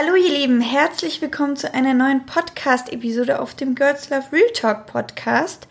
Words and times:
Hallo 0.00 0.14
ihr 0.14 0.30
Lieben, 0.30 0.60
herzlich 0.60 1.20
willkommen 1.20 1.56
zu 1.56 1.74
einer 1.74 1.92
neuen 1.92 2.24
Podcast-Episode 2.24 3.40
auf 3.40 3.56
dem 3.56 3.74
Girls 3.74 4.10
Love 4.10 4.26
Real 4.30 4.52
Talk 4.54 4.86
Podcast. 4.86 5.66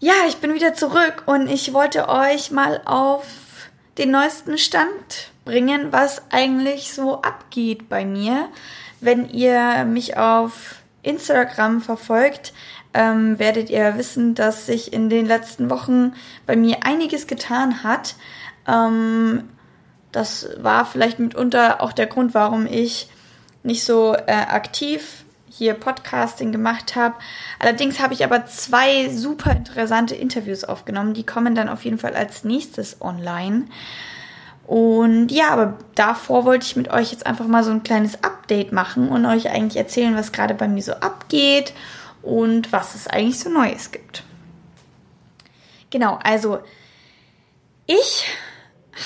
Ja, 0.00 0.14
ich 0.26 0.38
bin 0.38 0.52
wieder 0.52 0.74
zurück 0.74 1.22
und 1.26 1.48
ich 1.48 1.72
wollte 1.72 2.08
euch 2.08 2.50
mal 2.50 2.80
auf 2.84 3.24
den 3.98 4.10
neuesten 4.10 4.58
Stand 4.58 5.30
bringen, 5.44 5.92
was 5.92 6.22
eigentlich 6.32 6.92
so 6.92 7.22
abgeht 7.22 7.88
bei 7.88 8.04
mir. 8.04 8.48
Wenn 9.00 9.28
ihr 9.28 9.84
mich 9.84 10.16
auf 10.16 10.82
Instagram 11.04 11.82
verfolgt, 11.82 12.52
ähm, 12.94 13.38
werdet 13.38 13.70
ihr 13.70 13.96
wissen, 13.96 14.34
dass 14.34 14.66
sich 14.66 14.92
in 14.92 15.08
den 15.08 15.26
letzten 15.26 15.70
Wochen 15.70 16.14
bei 16.46 16.56
mir 16.56 16.78
einiges 16.82 17.28
getan 17.28 17.84
hat. 17.84 18.16
Ähm, 18.66 19.50
das 20.14 20.48
war 20.58 20.86
vielleicht 20.86 21.18
mitunter 21.18 21.82
auch 21.82 21.92
der 21.92 22.06
Grund, 22.06 22.34
warum 22.34 22.66
ich 22.66 23.08
nicht 23.62 23.84
so 23.84 24.14
äh, 24.14 24.32
aktiv 24.32 25.24
hier 25.50 25.74
Podcasting 25.74 26.52
gemacht 26.52 26.94
habe. 26.96 27.14
Allerdings 27.58 28.00
habe 28.00 28.14
ich 28.14 28.24
aber 28.24 28.46
zwei 28.46 29.08
super 29.08 29.52
interessante 29.52 30.14
Interviews 30.14 30.64
aufgenommen. 30.64 31.14
Die 31.14 31.26
kommen 31.26 31.54
dann 31.54 31.68
auf 31.68 31.84
jeden 31.84 31.98
Fall 31.98 32.14
als 32.14 32.44
nächstes 32.44 33.00
online. 33.00 33.64
Und 34.66 35.30
ja, 35.30 35.50
aber 35.50 35.78
davor 35.94 36.44
wollte 36.44 36.66
ich 36.66 36.76
mit 36.76 36.90
euch 36.90 37.10
jetzt 37.10 37.26
einfach 37.26 37.46
mal 37.46 37.64
so 37.64 37.70
ein 37.70 37.82
kleines 37.82 38.22
Update 38.22 38.72
machen 38.72 39.08
und 39.08 39.26
euch 39.26 39.50
eigentlich 39.50 39.76
erzählen, 39.76 40.16
was 40.16 40.32
gerade 40.32 40.54
bei 40.54 40.68
mir 40.68 40.82
so 40.82 40.94
abgeht 40.94 41.74
und 42.22 42.72
was 42.72 42.94
es 42.94 43.06
eigentlich 43.06 43.38
so 43.38 43.50
Neues 43.50 43.90
gibt. 43.90 44.22
Genau, 45.90 46.18
also 46.22 46.60
ich 47.86 48.26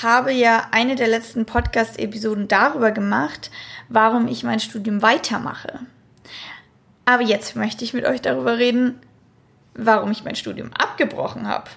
habe 0.01 0.31
ja 0.31 0.67
eine 0.71 0.95
der 0.95 1.07
letzten 1.07 1.45
Podcast-Episoden 1.45 2.47
darüber 2.47 2.91
gemacht, 2.91 3.51
warum 3.87 4.27
ich 4.27 4.43
mein 4.43 4.59
Studium 4.59 5.01
weitermache. 5.01 5.79
Aber 7.05 7.23
jetzt 7.23 7.55
möchte 7.55 7.83
ich 7.83 7.93
mit 7.93 8.05
euch 8.05 8.21
darüber 8.21 8.57
reden, 8.57 8.99
warum 9.73 10.11
ich 10.11 10.23
mein 10.23 10.35
Studium 10.35 10.71
abgebrochen 10.73 11.47
habe. 11.47 11.69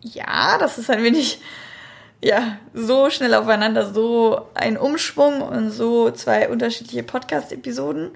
Ja, 0.00 0.56
das 0.58 0.78
ist 0.78 0.90
ein 0.90 1.02
wenig, 1.02 1.40
ja, 2.22 2.56
so 2.72 3.10
schnell 3.10 3.34
aufeinander, 3.34 3.92
so 3.92 4.46
ein 4.54 4.78
Umschwung 4.78 5.42
und 5.42 5.70
so 5.70 6.10
zwei 6.10 6.48
unterschiedliche 6.48 7.02
Podcast-Episoden. 7.02 8.10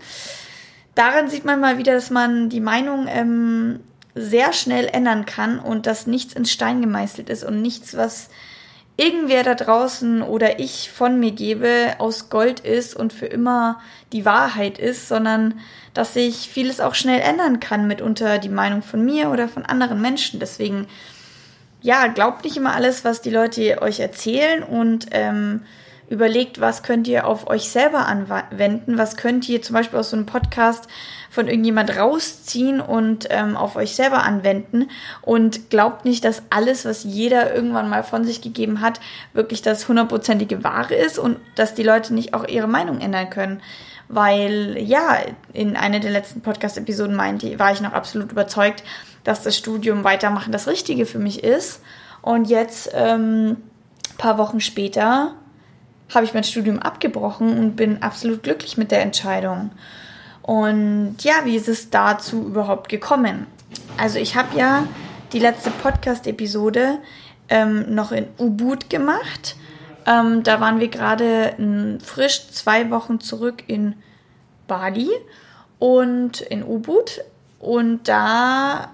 Daran 0.94 1.28
sieht 1.28 1.44
man 1.44 1.60
mal 1.60 1.78
wieder, 1.78 1.94
dass 1.94 2.10
man 2.10 2.48
die 2.48 2.60
Meinung 2.60 3.06
ähm, 3.08 3.80
sehr 4.14 4.52
schnell 4.52 4.86
ändern 4.86 5.26
kann 5.26 5.58
und 5.58 5.86
dass 5.86 6.06
nichts 6.06 6.34
in 6.34 6.44
Stein 6.44 6.80
gemeißelt 6.80 7.30
ist 7.30 7.44
und 7.44 7.62
nichts, 7.62 7.96
was 7.96 8.28
irgendwer 9.00 9.42
da 9.42 9.54
draußen 9.54 10.20
oder 10.20 10.60
ich 10.60 10.90
von 10.90 11.18
mir 11.18 11.30
gebe, 11.30 11.94
aus 11.98 12.28
Gold 12.28 12.60
ist 12.60 12.94
und 12.94 13.14
für 13.14 13.24
immer 13.24 13.80
die 14.12 14.26
Wahrheit 14.26 14.78
ist, 14.78 15.08
sondern 15.08 15.58
dass 15.94 16.12
sich 16.14 16.50
vieles 16.52 16.80
auch 16.80 16.94
schnell 16.94 17.20
ändern 17.20 17.60
kann, 17.60 17.86
mitunter 17.86 18.38
die 18.38 18.50
Meinung 18.50 18.82
von 18.82 19.02
mir 19.02 19.30
oder 19.30 19.48
von 19.48 19.64
anderen 19.64 20.02
Menschen. 20.02 20.38
Deswegen, 20.38 20.86
ja, 21.80 22.08
glaubt 22.08 22.44
nicht 22.44 22.58
immer 22.58 22.74
alles, 22.74 23.02
was 23.02 23.22
die 23.22 23.30
Leute 23.30 23.80
euch 23.80 24.00
erzählen 24.00 24.62
und 24.62 25.06
ähm, 25.12 25.62
überlegt, 26.10 26.60
was 26.60 26.82
könnt 26.82 27.06
ihr 27.06 27.26
auf 27.26 27.48
euch 27.48 27.70
selber 27.70 28.06
anwenden, 28.06 28.98
was 28.98 29.16
könnt 29.16 29.48
ihr 29.48 29.62
zum 29.62 29.74
Beispiel 29.74 29.98
aus 29.98 30.10
so 30.10 30.16
einem 30.16 30.26
Podcast 30.26 30.88
von 31.30 31.46
irgendjemand 31.46 31.96
rausziehen 31.96 32.80
und 32.80 33.28
ähm, 33.30 33.56
auf 33.56 33.76
euch 33.76 33.94
selber 33.94 34.24
anwenden 34.24 34.88
und 35.22 35.70
glaubt 35.70 36.04
nicht, 36.04 36.24
dass 36.24 36.42
alles, 36.50 36.84
was 36.84 37.04
jeder 37.04 37.54
irgendwann 37.54 37.88
mal 37.88 38.02
von 38.02 38.24
sich 38.24 38.40
gegeben 38.40 38.80
hat, 38.80 39.00
wirklich 39.34 39.62
das 39.62 39.86
hundertprozentige 39.86 40.64
Wahre 40.64 40.94
ist 40.94 41.16
und 41.16 41.38
dass 41.54 41.74
die 41.74 41.84
Leute 41.84 42.12
nicht 42.12 42.34
auch 42.34 42.46
ihre 42.46 42.66
Meinung 42.66 43.00
ändern 43.00 43.30
können. 43.30 43.62
Weil, 44.08 44.76
ja, 44.76 45.18
in 45.52 45.76
einer 45.76 46.00
der 46.00 46.10
letzten 46.10 46.40
Podcast-Episoden 46.40 47.14
meinte, 47.14 47.56
war 47.60 47.72
ich 47.72 47.80
noch 47.80 47.92
absolut 47.92 48.32
überzeugt, 48.32 48.82
dass 49.22 49.44
das 49.44 49.56
Studium 49.56 50.02
weitermachen 50.02 50.50
das 50.50 50.66
Richtige 50.66 51.06
für 51.06 51.20
mich 51.20 51.44
ist. 51.44 51.80
Und 52.20 52.46
jetzt, 52.50 52.90
ähm, 52.92 53.58
paar 54.18 54.36
Wochen 54.36 54.60
später, 54.60 55.36
habe 56.14 56.24
ich 56.24 56.34
mein 56.34 56.44
Studium 56.44 56.78
abgebrochen 56.78 57.58
und 57.58 57.76
bin 57.76 58.02
absolut 58.02 58.42
glücklich 58.42 58.76
mit 58.76 58.90
der 58.90 59.02
Entscheidung. 59.02 59.70
Und 60.42 61.16
ja, 61.20 61.34
wie 61.44 61.56
ist 61.56 61.68
es 61.68 61.90
dazu 61.90 62.46
überhaupt 62.46 62.88
gekommen? 62.88 63.46
Also 63.96 64.18
ich 64.18 64.36
habe 64.36 64.56
ja 64.56 64.86
die 65.32 65.38
letzte 65.38 65.70
Podcast-Episode 65.70 66.98
ähm, 67.48 67.94
noch 67.94 68.12
in 68.12 68.26
Ubud 68.38 68.90
gemacht. 68.90 69.56
Ähm, 70.06 70.42
da 70.42 70.60
waren 70.60 70.80
wir 70.80 70.88
gerade 70.88 71.54
frisch 72.02 72.48
zwei 72.50 72.90
Wochen 72.90 73.20
zurück 73.20 73.64
in 73.66 73.94
Bali 74.66 75.10
und 75.78 76.40
in 76.40 76.64
Ubud. 76.64 77.20
Und 77.60 78.08
da 78.08 78.90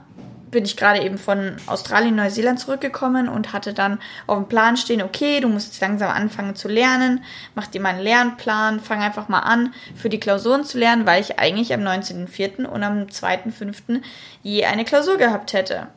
bin 0.57 0.65
ich 0.65 0.79
gerade 0.79 1.03
eben 1.03 1.19
von 1.19 1.57
Australien, 1.67 2.17
Neuseeland 2.17 2.59
zurückgekommen 2.59 3.29
und 3.29 3.53
hatte 3.53 3.75
dann 3.75 3.99
auf 4.27 4.39
dem 4.39 4.49
Plan 4.49 4.79
stehen, 4.79 5.03
okay, 5.03 5.41
du 5.41 5.49
musst 5.49 5.67
jetzt 5.67 5.83
langsam 5.83 6.09
anfangen 6.09 6.57
zu 6.57 6.67
lernen, 6.67 7.23
mach 7.55 7.67
dir 7.67 7.79
mal 7.79 7.91
einen 7.91 8.01
Lernplan, 8.01 8.81
fang 8.81 9.03
einfach 9.03 9.29
mal 9.29 9.41
an, 9.41 9.75
für 9.95 10.09
die 10.09 10.19
Klausuren 10.19 10.65
zu 10.65 10.79
lernen, 10.79 11.05
weil 11.05 11.21
ich 11.21 11.39
eigentlich 11.39 11.75
am 11.75 11.83
19.04. 11.83 12.65
und 12.65 12.83
am 12.83 13.03
2.05. 13.03 14.01
je 14.43 14.65
eine 14.65 14.87
Klausur 14.87 15.19
gehabt 15.19 15.53
hätte. 15.53 15.89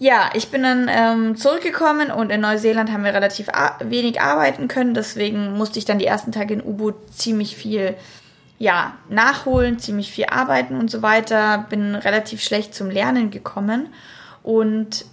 Ja, 0.00 0.30
ich 0.34 0.48
bin 0.48 0.64
dann 0.64 0.90
ähm, 0.92 1.36
zurückgekommen 1.36 2.10
und 2.10 2.30
in 2.30 2.40
Neuseeland 2.40 2.90
haben 2.90 3.04
wir 3.04 3.14
relativ 3.14 3.46
wenig 3.84 4.20
arbeiten 4.20 4.66
können, 4.66 4.94
deswegen 4.94 5.56
musste 5.56 5.78
ich 5.78 5.84
dann 5.84 6.00
die 6.00 6.06
ersten 6.06 6.32
Tage 6.32 6.54
in 6.54 6.64
U-Boot 6.64 7.14
ziemlich 7.14 7.54
viel 7.54 7.94
ja, 8.60 8.98
nachholen, 9.08 9.78
ziemlich 9.78 10.12
viel 10.12 10.26
arbeiten 10.26 10.76
und 10.76 10.90
so 10.90 11.00
weiter, 11.00 11.66
bin 11.70 11.94
relativ 11.94 12.42
schlecht 12.42 12.74
zum 12.74 12.90
Lernen 12.90 13.30
gekommen 13.30 13.88
und 14.42 15.06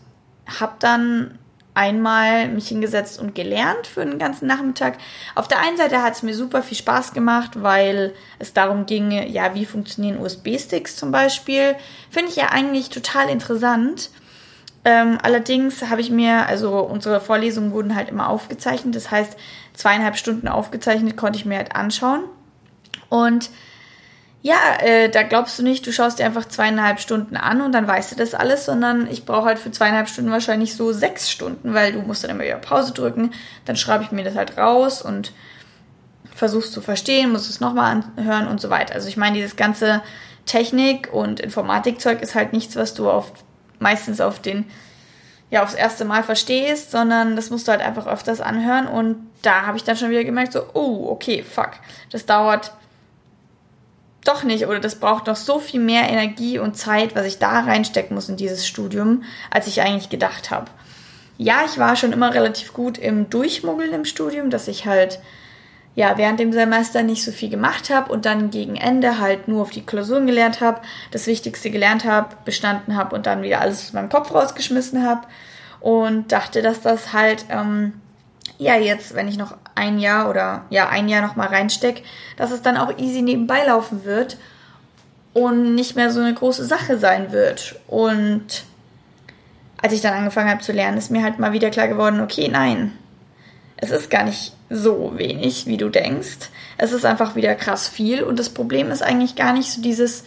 habe 0.59 0.73
dann 0.79 1.39
einmal 1.73 2.49
mich 2.49 2.67
hingesetzt 2.67 3.21
und 3.21 3.35
gelernt 3.35 3.87
für 3.87 4.05
den 4.05 4.19
ganzen 4.19 4.47
Nachmittag. 4.47 4.97
Auf 5.33 5.47
der 5.47 5.61
einen 5.61 5.77
Seite 5.77 6.03
hat 6.03 6.15
es 6.15 6.23
mir 6.23 6.35
super 6.35 6.61
viel 6.61 6.75
Spaß 6.75 7.13
gemacht, 7.13 7.63
weil 7.63 8.13
es 8.37 8.51
darum 8.51 8.85
ging, 8.85 9.11
ja, 9.11 9.55
wie 9.55 9.65
funktionieren 9.65 10.19
USB-Sticks 10.19 10.97
zum 10.97 11.11
Beispiel. 11.11 11.75
Finde 12.09 12.31
ich 12.31 12.35
ja 12.35 12.49
eigentlich 12.49 12.89
total 12.89 13.29
interessant. 13.29 14.09
Ähm, 14.83 15.19
allerdings 15.23 15.83
habe 15.83 16.01
ich 16.01 16.09
mir, 16.09 16.47
also 16.47 16.79
unsere 16.79 17.21
Vorlesungen 17.21 17.71
wurden 17.71 17.95
halt 17.95 18.09
immer 18.09 18.27
aufgezeichnet. 18.27 18.93
Das 18.93 19.09
heißt, 19.09 19.37
zweieinhalb 19.73 20.17
Stunden 20.17 20.49
aufgezeichnet 20.49 21.15
konnte 21.15 21.39
ich 21.39 21.45
mir 21.45 21.55
halt 21.55 21.77
anschauen. 21.77 22.23
Und 23.09 23.49
ja, 24.41 24.55
äh, 24.79 25.09
da 25.09 25.23
glaubst 25.23 25.57
du 25.59 25.63
nicht, 25.63 25.85
du 25.85 25.91
schaust 25.91 26.19
dir 26.19 26.25
einfach 26.25 26.45
zweieinhalb 26.47 26.99
Stunden 26.99 27.35
an 27.35 27.61
und 27.61 27.71
dann 27.73 27.87
weißt 27.87 28.11
du 28.11 28.15
das 28.15 28.33
alles, 28.33 28.65
sondern 28.65 29.09
ich 29.09 29.25
brauche 29.25 29.45
halt 29.45 29.59
für 29.59 29.71
zweieinhalb 29.71 30.07
Stunden 30.07 30.31
wahrscheinlich 30.31 30.75
so 30.75 30.93
sechs 30.93 31.29
Stunden, 31.29 31.73
weil 31.73 31.91
du 31.91 32.01
musst 32.01 32.23
dann 32.23 32.31
immer 32.31 32.43
wieder 32.43 32.57
Pause 32.57 32.93
drücken, 32.93 33.31
dann 33.65 33.75
schreibe 33.75 34.03
ich 34.03 34.11
mir 34.11 34.23
das 34.23 34.35
halt 34.35 34.57
raus 34.57 35.01
und 35.01 35.33
versuchst 36.33 36.71
zu 36.71 36.81
verstehen, 36.81 37.31
musst 37.31 37.49
es 37.49 37.59
nochmal 37.59 38.03
anhören 38.15 38.47
und 38.47 38.61
so 38.61 38.69
weiter. 38.69 38.93
Also 38.93 39.09
ich 39.09 39.17
meine, 39.17 39.35
dieses 39.35 39.55
ganze 39.55 40.01
Technik- 40.45 41.11
und 41.11 41.39
Informatikzeug 41.39 42.21
ist 42.21 42.35
halt 42.35 42.53
nichts, 42.53 42.75
was 42.75 42.93
du 42.93 43.09
auf, 43.09 43.33
meistens 43.79 44.21
auf 44.21 44.39
den, 44.39 44.65
ja, 45.49 45.63
aufs 45.63 45.73
erste 45.73 46.05
Mal 46.05 46.23
verstehst, 46.23 46.91
sondern 46.91 47.35
das 47.35 47.49
musst 47.49 47.67
du 47.67 47.71
halt 47.71 47.81
einfach 47.81 48.05
öfters 48.05 48.39
anhören 48.39 48.87
und 48.87 49.17
da 49.41 49.63
habe 49.63 49.77
ich 49.77 49.83
dann 49.83 49.97
schon 49.97 50.11
wieder 50.11 50.23
gemerkt, 50.23 50.53
so, 50.53 50.61
oh, 50.73 51.07
okay, 51.09 51.43
fuck, 51.43 51.71
das 52.11 52.25
dauert 52.25 52.71
doch 54.27 54.43
nicht 54.43 54.67
oder 54.67 54.79
das 54.79 54.95
braucht 54.95 55.27
doch 55.27 55.35
so 55.35 55.59
viel 55.59 55.79
mehr 55.79 56.09
Energie 56.09 56.59
und 56.59 56.77
Zeit, 56.77 57.15
was 57.15 57.25
ich 57.25 57.39
da 57.39 57.61
reinstecken 57.61 58.15
muss 58.15 58.29
in 58.29 58.37
dieses 58.37 58.67
Studium, 58.67 59.23
als 59.49 59.67
ich 59.67 59.81
eigentlich 59.81 60.09
gedacht 60.09 60.51
habe. 60.51 60.69
Ja, 61.37 61.63
ich 61.65 61.77
war 61.77 61.95
schon 61.95 62.13
immer 62.13 62.33
relativ 62.33 62.73
gut 62.73 62.97
im 62.97 63.29
Durchmuggeln 63.29 63.93
im 63.93 64.05
Studium, 64.05 64.49
dass 64.49 64.67
ich 64.67 64.85
halt 64.85 65.19
ja 65.93 66.17
während 66.17 66.39
dem 66.39 66.51
Semester 66.51 67.03
nicht 67.03 67.23
so 67.23 67.31
viel 67.31 67.49
gemacht 67.49 67.89
habe 67.89 68.11
und 68.11 68.25
dann 68.25 68.49
gegen 68.49 68.75
Ende 68.75 69.19
halt 69.19 69.47
nur 69.47 69.61
auf 69.61 69.69
die 69.69 69.85
Klausuren 69.85 70.27
gelernt 70.27 70.61
habe, 70.61 70.81
das 71.11 71.27
Wichtigste 71.27 71.69
gelernt 71.71 72.05
habe, 72.05 72.35
bestanden 72.45 72.95
habe 72.95 73.15
und 73.15 73.25
dann 73.25 73.41
wieder 73.43 73.61
alles 73.61 73.85
aus 73.85 73.93
meinem 73.93 74.09
Kopf 74.09 74.33
rausgeschmissen 74.33 75.05
habe 75.05 75.27
und 75.79 76.31
dachte, 76.31 76.61
dass 76.61 76.81
das 76.81 77.13
halt 77.13 77.45
ähm, 77.49 77.93
ja 78.57 78.75
jetzt, 78.77 79.15
wenn 79.15 79.27
ich 79.27 79.37
noch 79.37 79.55
ein 79.77 79.99
Jahr 79.99 80.29
oder 80.29 80.65
ja 80.69 80.89
ein 80.89 81.07
Jahr 81.07 81.21
noch 81.21 81.35
mal 81.35 81.47
reinstecke, 81.47 82.01
dass 82.35 82.51
es 82.51 82.61
dann 82.61 82.77
auch 82.77 82.97
easy 82.97 83.21
nebenbei 83.21 83.65
laufen 83.65 84.03
wird 84.03 84.37
und 85.33 85.75
nicht 85.75 85.95
mehr 85.95 86.11
so 86.11 86.19
eine 86.19 86.33
große 86.33 86.65
Sache 86.65 86.97
sein 86.97 87.31
wird. 87.31 87.79
Und 87.87 88.65
als 89.81 89.93
ich 89.93 90.01
dann 90.01 90.13
angefangen 90.13 90.49
habe 90.49 90.61
zu 90.61 90.71
lernen, 90.71 90.97
ist 90.97 91.11
mir 91.11 91.23
halt 91.23 91.39
mal 91.39 91.53
wieder 91.53 91.69
klar 91.69 91.87
geworden, 91.87 92.19
okay, 92.21 92.49
nein, 92.51 92.93
es 93.77 93.91
ist 93.91 94.09
gar 94.09 94.23
nicht 94.23 94.53
so 94.69 95.13
wenig, 95.15 95.67
wie 95.67 95.77
du 95.77 95.89
denkst. 95.89 96.49
Es 96.77 96.91
ist 96.91 97.05
einfach 97.05 97.35
wieder 97.35 97.55
krass 97.55 97.87
viel 97.87 98.23
und 98.23 98.39
das 98.39 98.49
Problem 98.49 98.91
ist 98.91 99.03
eigentlich 99.03 99.35
gar 99.35 99.53
nicht 99.53 99.71
so 99.71 99.81
dieses 99.81 100.25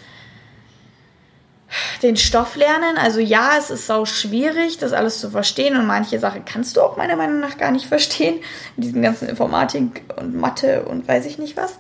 den 2.03 2.17
Stoff 2.17 2.57
lernen. 2.57 2.99
Also 2.99 3.21
ja, 3.21 3.53
es 3.59 3.71
ist 3.71 3.87
sau 3.87 4.05
schwierig, 4.05 4.79
das 4.79 4.93
alles 4.93 5.21
zu 5.21 5.31
verstehen 5.31 5.77
und 5.77 5.87
manche 5.87 6.19
Sachen 6.19 6.45
kannst 6.45 6.77
du 6.77 6.83
auch 6.83 6.97
meiner 6.97 7.17
Meinung 7.17 7.41
nach 7.41 7.59
gar 7.59 7.71
nicht 7.71 7.87
verstehen. 7.87 8.41
In 8.77 8.83
diesem 8.83 9.03
ganzen 9.03 9.29
Informatik 9.29 10.03
und 10.17 10.35
Mathe 10.35 10.85
und 10.85 11.07
weiß 11.07 11.27
ich 11.27 11.39
nicht 11.39 11.57
was. 11.57 11.79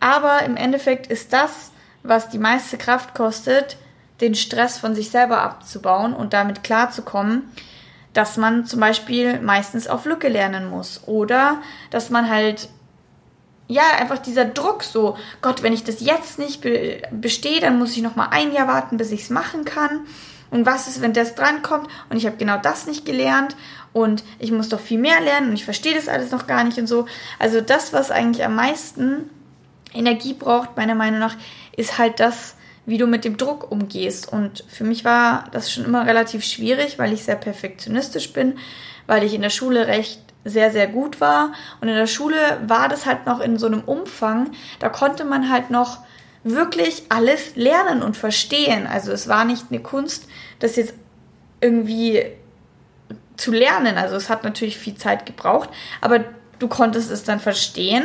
Aber 0.00 0.42
im 0.42 0.56
Endeffekt 0.56 1.06
ist 1.06 1.32
das, 1.32 1.70
was 2.02 2.28
die 2.28 2.38
meiste 2.38 2.76
Kraft 2.76 3.14
kostet, 3.14 3.76
den 4.20 4.34
Stress 4.34 4.78
von 4.78 4.94
sich 4.94 5.10
selber 5.10 5.40
abzubauen 5.40 6.14
und 6.14 6.32
damit 6.32 6.62
klarzukommen, 6.62 7.50
dass 8.12 8.36
man 8.36 8.66
zum 8.66 8.80
Beispiel 8.80 9.40
meistens 9.40 9.88
auf 9.88 10.04
Lücke 10.04 10.28
lernen 10.28 10.70
muss 10.70 11.02
oder 11.06 11.60
dass 11.90 12.10
man 12.10 12.30
halt 12.30 12.68
ja, 13.66 13.82
einfach 13.98 14.18
dieser 14.18 14.44
Druck 14.44 14.82
so, 14.82 15.16
Gott, 15.40 15.62
wenn 15.62 15.72
ich 15.72 15.84
das 15.84 16.00
jetzt 16.00 16.38
nicht 16.38 16.60
be 16.60 17.00
bestehe, 17.10 17.60
dann 17.60 17.78
muss 17.78 17.96
ich 17.96 18.02
noch 18.02 18.16
mal 18.16 18.28
ein 18.30 18.52
Jahr 18.52 18.68
warten, 18.68 18.96
bis 18.96 19.10
ich 19.10 19.22
es 19.22 19.30
machen 19.30 19.64
kann. 19.64 20.06
Und 20.50 20.66
was 20.66 20.86
ist, 20.86 21.00
wenn 21.00 21.12
das 21.12 21.34
drankommt 21.34 21.88
und 22.10 22.16
ich 22.16 22.26
habe 22.26 22.36
genau 22.36 22.58
das 22.58 22.86
nicht 22.86 23.04
gelernt 23.04 23.56
und 23.92 24.22
ich 24.38 24.52
muss 24.52 24.68
doch 24.68 24.80
viel 24.80 24.98
mehr 24.98 25.20
lernen 25.20 25.48
und 25.48 25.54
ich 25.54 25.64
verstehe 25.64 25.94
das 25.94 26.08
alles 26.08 26.30
noch 26.30 26.46
gar 26.46 26.62
nicht 26.64 26.78
und 26.78 26.86
so. 26.86 27.06
Also 27.38 27.60
das, 27.60 27.92
was 27.92 28.10
eigentlich 28.10 28.44
am 28.44 28.54
meisten 28.54 29.30
Energie 29.94 30.34
braucht, 30.34 30.76
meiner 30.76 30.94
Meinung 30.94 31.18
nach, 31.18 31.36
ist 31.76 31.98
halt 31.98 32.20
das, 32.20 32.56
wie 32.86 32.98
du 32.98 33.06
mit 33.06 33.24
dem 33.24 33.36
Druck 33.36 33.70
umgehst. 33.70 34.30
Und 34.30 34.64
für 34.68 34.84
mich 34.84 35.04
war 35.04 35.48
das 35.52 35.72
schon 35.72 35.84
immer 35.84 36.06
relativ 36.06 36.44
schwierig, 36.44 36.98
weil 36.98 37.12
ich 37.12 37.24
sehr 37.24 37.36
perfektionistisch 37.36 38.32
bin, 38.32 38.58
weil 39.06 39.24
ich 39.24 39.34
in 39.34 39.42
der 39.42 39.50
Schule 39.50 39.86
recht 39.86 40.20
sehr, 40.44 40.70
sehr 40.70 40.86
gut 40.86 41.20
war. 41.20 41.52
Und 41.80 41.88
in 41.88 41.94
der 41.94 42.06
Schule 42.06 42.36
war 42.66 42.88
das 42.88 43.06
halt 43.06 43.26
noch 43.26 43.40
in 43.40 43.58
so 43.58 43.66
einem 43.66 43.80
Umfang, 43.80 44.50
da 44.78 44.88
konnte 44.88 45.24
man 45.24 45.50
halt 45.50 45.70
noch 45.70 45.98
wirklich 46.44 47.04
alles 47.08 47.56
lernen 47.56 48.02
und 48.02 48.16
verstehen. 48.16 48.86
Also 48.86 49.12
es 49.12 49.28
war 49.28 49.44
nicht 49.44 49.66
eine 49.70 49.80
Kunst, 49.80 50.28
das 50.58 50.76
jetzt 50.76 50.94
irgendwie 51.60 52.26
zu 53.36 53.50
lernen. 53.50 53.96
Also 53.96 54.16
es 54.16 54.28
hat 54.28 54.44
natürlich 54.44 54.78
viel 54.78 54.94
Zeit 54.94 55.26
gebraucht, 55.26 55.70
aber 56.00 56.20
du 56.58 56.68
konntest 56.68 57.10
es 57.10 57.24
dann 57.24 57.40
verstehen 57.40 58.04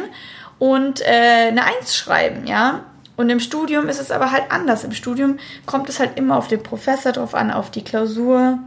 und 0.58 1.02
äh, 1.02 1.48
eine 1.50 1.66
Eins 1.66 1.96
schreiben, 1.96 2.48
ja. 2.48 2.86
Und 3.18 3.30
im 3.30 3.42
Studium 3.42 3.90
ist 3.90 4.00
es 4.00 4.12
aber 4.12 4.32
halt 4.32 4.50
anders. 4.50 4.86
Im 4.86 4.94
Studium 4.94 5.40
kommt 5.66 5.90
es 5.90 6.00
halt 6.00 6.18
immer 6.18 6.38
auf 6.38 6.48
den 6.48 6.64
Professor 6.64 7.12
drauf 7.12 7.36
an, 7.36 7.52
auf 7.52 7.70
die 7.70 7.84
Klausur, 7.84 8.60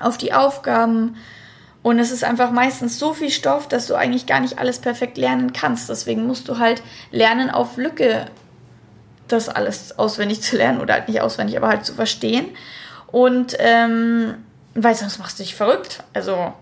auf 0.00 0.18
die 0.18 0.34
Aufgaben. 0.34 1.16
Und 1.84 1.98
es 1.98 2.10
ist 2.10 2.24
einfach 2.24 2.50
meistens 2.50 2.98
so 2.98 3.12
viel 3.12 3.28
Stoff, 3.28 3.68
dass 3.68 3.86
du 3.86 3.94
eigentlich 3.94 4.24
gar 4.24 4.40
nicht 4.40 4.58
alles 4.58 4.78
perfekt 4.78 5.18
lernen 5.18 5.52
kannst. 5.52 5.90
Deswegen 5.90 6.26
musst 6.26 6.48
du 6.48 6.58
halt 6.58 6.82
lernen, 7.10 7.50
auf 7.50 7.76
Lücke 7.76 8.24
das 9.28 9.50
alles 9.50 9.98
auswendig 9.98 10.40
zu 10.40 10.56
lernen 10.56 10.80
oder 10.80 10.94
halt 10.94 11.08
nicht 11.08 11.20
auswendig, 11.20 11.58
aber 11.58 11.68
halt 11.68 11.84
zu 11.84 11.92
verstehen. 11.92 12.46
Und 13.08 13.54
ähm, 13.58 14.36
weil 14.74 14.94
sonst 14.94 15.18
machst 15.18 15.38
du 15.38 15.42
dich 15.42 15.54
verrückt. 15.54 16.02
Also 16.14 16.54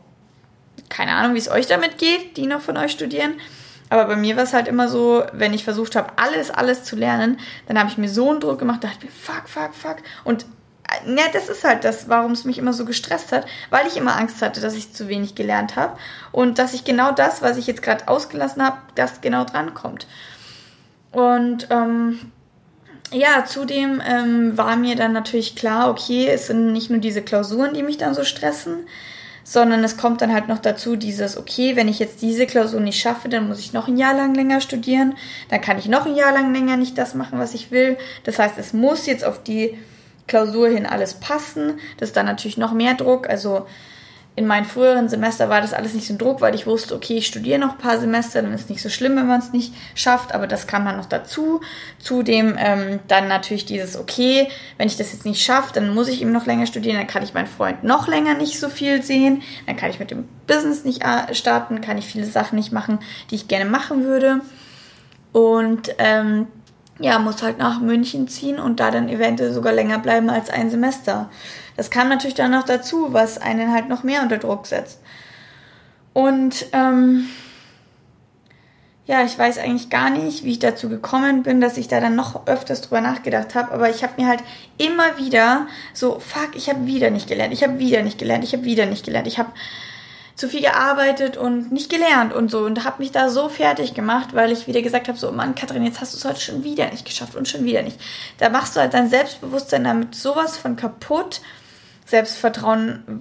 keine 0.89 1.13
Ahnung, 1.13 1.35
wie 1.35 1.39
es 1.39 1.49
euch 1.49 1.69
damit 1.69 1.99
geht, 1.99 2.37
die 2.37 2.47
noch 2.47 2.61
von 2.61 2.77
euch 2.77 2.91
studieren. 2.91 3.35
Aber 3.91 4.07
bei 4.07 4.17
mir 4.17 4.35
war 4.35 4.43
es 4.43 4.53
halt 4.53 4.67
immer 4.67 4.89
so, 4.89 5.23
wenn 5.33 5.55
ich 5.55 5.63
versucht 5.63 5.95
habe, 5.95 6.15
alles, 6.17 6.51
alles 6.51 6.83
zu 6.83 6.97
lernen, 6.97 7.39
dann 7.69 7.79
habe 7.79 7.89
ich 7.89 7.97
mir 7.97 8.09
so 8.09 8.29
einen 8.29 8.41
Druck 8.41 8.59
gemacht, 8.59 8.83
dachte 8.83 9.07
mir, 9.07 9.13
fuck, 9.13 9.49
fuck, 9.49 9.73
fuck. 9.73 9.99
Und 10.25 10.47
ne, 11.07 11.23
das 11.33 11.49
ist 11.49 11.65
halt 11.65 11.85
das, 11.85 12.09
warum 12.09 12.33
es 12.33 12.45
mich 12.45 12.59
immer 12.59 12.73
so 12.73 12.85
gestresst 12.85 13.33
hat, 13.33 13.47
weil 13.71 13.87
ich 13.87 13.97
immer 13.97 14.17
Angst 14.17 14.43
hatte, 14.43 14.61
dass 14.61 14.75
ich 14.75 14.93
zu 14.93 15.09
wenig 15.09 15.35
gelernt 15.35 15.77
habe 15.77 15.99
und 16.33 16.59
dass 16.59 16.75
ich 16.75 16.85
genau 16.85 17.13
das, 17.13 17.43
was 17.43 17.57
ich 17.57 17.67
jetzt 17.67 17.83
gerade 17.83 18.09
ausgelassen 18.09 18.65
habe, 18.65 18.79
das 18.95 19.21
genau 19.21 19.45
drankommt. 19.45 20.07
Und 21.13 21.69
ähm, 21.71 22.33
ja, 23.13 23.45
zudem 23.45 24.03
ähm, 24.07 24.57
war 24.57 24.77
mir 24.77 24.97
dann 24.97 25.13
natürlich 25.13 25.55
klar, 25.55 25.91
okay, 25.91 26.29
es 26.29 26.47
sind 26.47 26.73
nicht 26.73 26.91
nur 26.91 27.01
diese 27.01 27.23
Klausuren, 27.23 27.75
die 27.75 27.83
mich 27.83 27.99
dann 27.99 28.15
so 28.15 28.25
stressen, 28.25 28.87
sondern 29.45 29.85
es 29.85 29.97
kommt 29.97 30.23
dann 30.23 30.33
halt 30.33 30.49
noch 30.49 30.61
dazu 30.61 30.97
dieses, 30.97 31.37
okay, 31.37 31.77
wenn 31.77 31.89
ich 31.89 31.99
jetzt 31.99 32.23
diese 32.23 32.47
Klausur 32.47 32.81
nicht 32.81 33.01
schaffe, 33.01 33.29
dann 33.29 33.49
muss 33.49 33.59
ich 33.59 33.73
noch 33.73 33.89
ein 33.89 33.97
Jahr 33.97 34.15
lang 34.15 34.35
länger 34.35 34.61
studieren, 34.61 35.15
dann 35.51 35.61
kann 35.61 35.79
ich 35.79 35.89
noch 35.89 36.07
ein 36.07 36.15
Jahr 36.15 36.33
lang 36.33 36.55
länger 36.55 36.77
nicht 36.77 36.97
das 36.97 37.15
machen, 37.15 37.39
was 37.39 37.55
ich 37.55 37.71
will. 37.71 37.99
Das 38.25 38.39
heißt, 38.39 38.57
es 38.59 38.73
muss 38.73 39.07
jetzt 39.07 39.25
auf 39.25 39.43
die 39.43 39.79
Klausur 40.27 40.69
hin 40.69 40.87
alles 40.87 41.15
passen. 41.15 41.79
Das 41.99 42.11
ist 42.11 42.17
dann 42.17 42.27
natürlich 42.27 42.57
noch 42.57 42.73
mehr 42.73 42.95
Druck. 42.95 43.29
Also 43.29 43.67
in 44.35 44.47
meinen 44.47 44.65
früheren 44.65 45.11
Semester 45.11 45.51
war 45.51 45.61
das 45.61 45.75
alles 45.75 45.93
nicht 45.93 46.07
so 46.07 46.15
ein 46.15 46.19
Druck, 46.19 46.41
weil 46.41 46.55
ich 46.55 46.67
wusste, 46.67 46.95
okay, 46.95 47.19
ich 47.19 47.27
studiere 47.27 47.59
noch 47.59 47.73
ein 47.73 47.79
paar 47.79 47.99
Semester, 47.99 48.41
dann 48.41 48.55
ist 48.55 48.63
es 48.63 48.69
nicht 48.71 48.81
so 48.81 48.89
schlimm, 48.89 49.15
wenn 49.17 49.27
man 49.27 49.41
es 49.41 49.53
nicht 49.53 49.75
schafft, 49.95 50.35
aber 50.35 50.47
das 50.47 50.67
kam 50.67 50.87
dann 50.87 50.97
noch 50.97 51.07
dazu. 51.07 51.61
Zudem 51.99 52.57
ähm, 52.59 53.01
dann 53.09 53.29
natürlich 53.29 53.67
dieses, 53.67 53.95
okay, 53.95 54.49
wenn 54.79 54.87
ich 54.87 54.97
das 54.97 55.13
jetzt 55.13 55.27
nicht 55.27 55.45
schaffe, 55.45 55.75
dann 55.75 55.93
muss 55.93 56.09
ich 56.09 56.23
eben 56.23 56.33
noch 56.33 56.47
länger 56.47 56.67
studieren, 56.67 56.97
dann 56.97 57.07
kann 57.07 57.23
ich 57.23 57.35
meinen 57.35 57.47
Freund 57.47 57.85
noch 57.85 58.09
länger 58.09 58.33
nicht 58.35 58.59
so 58.59 58.71
viel 58.71 59.03
sehen, 59.03 59.43
dann 59.67 59.77
kann 59.77 59.91
ich 59.91 59.99
mit 59.99 60.11
dem 60.11 60.27
Business 60.47 60.85
nicht 60.85 61.05
äh, 61.05 61.35
starten, 61.35 61.83
kann 61.83 61.99
ich 61.99 62.07
viele 62.07 62.25
Sachen 62.25 62.57
nicht 62.57 62.73
machen, 62.73 63.01
die 63.31 63.35
ich 63.35 63.49
gerne 63.49 63.69
machen 63.69 64.05
würde. 64.05 64.41
Und 65.33 65.95
ähm, 65.99 66.47
ja, 67.03 67.19
muss 67.19 67.43
halt 67.43 67.59
nach 67.59 67.81
München 67.81 68.29
ziehen 68.29 68.59
und 68.59 68.81
da 68.81 68.91
dann 68.91 69.09
eventuell 69.09 69.53
sogar 69.53 69.73
länger 69.73 69.99
bleiben 69.99 70.31
als 70.31 70.51
ein 70.51 70.71
Semester. 70.71 71.29
Das 71.77 71.91
kam 71.91 72.09
natürlich 72.09 72.35
dann 72.35 72.53
noch 72.53 72.65
dazu, 72.65 73.13
was 73.13 73.39
einen 73.39 73.73
halt 73.73 73.89
noch 73.89 74.03
mehr 74.03 74.23
unter 74.23 74.39
Druck 74.39 74.67
setzt. 74.67 75.01
Und 76.13 76.67
ähm, 76.73 77.29
ja, 79.07 79.25
ich 79.25 79.37
weiß 79.37 79.59
eigentlich 79.59 79.91
gar 79.91 80.11
nicht, 80.11 80.45
wie 80.45 80.53
ich 80.53 80.59
dazu 80.61 80.89
gekommen 80.89 81.43
bin, 81.43 81.61
dass 81.61 81.77
ich 81.77 81.89
da 81.89 82.01
dann 82.01 82.15
noch 82.15 82.47
öfters 82.47 82.83
drüber 82.83 83.01
nachgedacht 83.01 83.55
habe. 83.55 83.73
Aber 83.73 83.91
ich 83.91 84.05
habe 84.05 84.21
mir 84.21 84.29
halt 84.29 84.41
immer 84.79 85.19
wieder 85.19 85.67
so, 85.93 86.21
fuck, 86.21 86.55
ich 86.55 86.69
habe 86.69 86.87
wieder 86.87 87.11
nicht 87.11 87.29
gelernt, 87.29 87.53
ich 87.53 87.65
habe 87.65 87.79
wieder 87.79 88.03
nicht 88.03 88.19
gelernt, 88.19 88.45
ich 88.45 88.53
habe 88.53 88.65
wieder 88.65 88.87
nicht 88.87 89.05
gelernt, 89.05 89.27
ich 89.27 89.39
habe 89.39 89.51
zu 90.43 90.49
viel 90.49 90.63
gearbeitet 90.63 91.37
und 91.37 91.71
nicht 91.71 91.89
gelernt 91.89 92.33
und 92.33 92.51
so 92.51 92.67
und 92.67 92.85
habe 92.85 93.01
mich 93.01 93.13
da 93.13 93.29
so 93.29 93.49
fertig 93.49 93.95
gemacht, 93.95 94.31
weil 94.35 94.51
ich 94.51 94.67
wieder 94.67 94.83
gesagt 94.83 95.07
habe, 95.07 95.17
so 95.17 95.31
Mann, 95.31 95.55
Katrin, 95.55 95.85
jetzt 95.85 96.01
hast 96.01 96.15
du 96.15 96.19
es 96.19 96.25
heute 96.25 96.41
schon 96.41 96.65
wieder 96.65 96.91
nicht 96.91 97.05
geschafft 97.05 97.37
und 97.37 97.47
schon 97.47 97.65
wieder 97.65 97.83
nicht. 97.83 98.01
Da 98.39 98.49
machst 98.49 98.75
du 98.75 98.81
halt 98.81 98.93
dein 98.93 99.09
Selbstbewusstsein 99.09 99.85
damit 99.85 100.17
sowas 100.17 100.57
von 100.57 100.75
kaputt 100.75 101.43
Selbstvertrauen, 102.07 103.21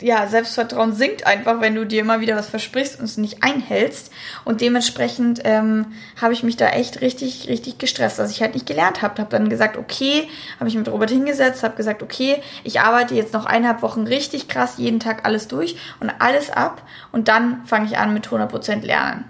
ja, 0.00 0.26
Selbstvertrauen 0.26 0.94
sinkt 0.94 1.26
einfach, 1.26 1.60
wenn 1.60 1.74
du 1.74 1.84
dir 1.84 2.00
immer 2.00 2.20
wieder 2.20 2.36
was 2.36 2.48
versprichst 2.48 2.98
und 2.98 3.04
es 3.04 3.16
nicht 3.16 3.42
einhältst. 3.42 4.10
Und 4.44 4.60
dementsprechend 4.60 5.40
ähm, 5.44 5.86
habe 6.20 6.32
ich 6.32 6.42
mich 6.42 6.56
da 6.56 6.68
echt 6.68 7.00
richtig, 7.00 7.48
richtig 7.48 7.78
gestresst, 7.78 8.18
dass 8.18 8.30
ich 8.30 8.40
halt 8.40 8.54
nicht 8.54 8.66
gelernt 8.66 9.02
habe. 9.02 9.20
Habe 9.20 9.30
dann 9.30 9.48
gesagt, 9.48 9.76
okay, 9.76 10.28
habe 10.58 10.68
ich 10.68 10.76
mit 10.76 10.88
Robert 10.88 11.10
hingesetzt, 11.10 11.62
habe 11.62 11.76
gesagt, 11.76 12.02
okay, 12.02 12.42
ich 12.64 12.80
arbeite 12.80 13.14
jetzt 13.14 13.34
noch 13.34 13.46
eineinhalb 13.46 13.82
Wochen 13.82 14.06
richtig 14.06 14.48
krass 14.48 14.74
jeden 14.78 15.00
Tag 15.00 15.24
alles 15.24 15.48
durch 15.48 15.76
und 16.00 16.10
alles 16.18 16.50
ab 16.50 16.82
und 17.12 17.28
dann 17.28 17.64
fange 17.66 17.86
ich 17.86 17.98
an 17.98 18.14
mit 18.14 18.28
100% 18.28 18.84
Lernen. 18.84 19.24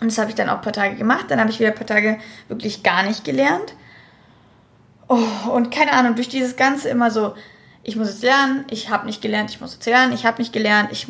Und 0.00 0.10
das 0.10 0.18
habe 0.18 0.30
ich 0.30 0.34
dann 0.34 0.48
auch 0.48 0.56
ein 0.56 0.62
paar 0.62 0.72
Tage 0.72 0.96
gemacht. 0.96 1.26
Dann 1.28 1.38
habe 1.38 1.50
ich 1.50 1.60
wieder 1.60 1.70
ein 1.70 1.76
paar 1.76 1.86
Tage 1.86 2.18
wirklich 2.48 2.82
gar 2.82 3.04
nicht 3.04 3.24
gelernt. 3.24 3.74
Oh, 5.08 5.50
und 5.52 5.70
keine 5.70 5.92
Ahnung, 5.92 6.16
durch 6.16 6.28
dieses 6.28 6.56
Ganze 6.56 6.88
immer 6.88 7.10
so, 7.10 7.34
ich 7.84 7.96
muss 7.96 8.08
jetzt 8.08 8.22
lernen, 8.22 8.64
ich 8.70 8.90
habe 8.90 9.06
nicht 9.06 9.22
gelernt, 9.22 9.50
ich 9.50 9.60
muss 9.60 9.74
jetzt 9.74 9.86
lernen, 9.86 10.12
ich 10.12 10.24
habe 10.24 10.40
nicht 10.40 10.52
gelernt, 10.52 10.90
ich 10.92 11.08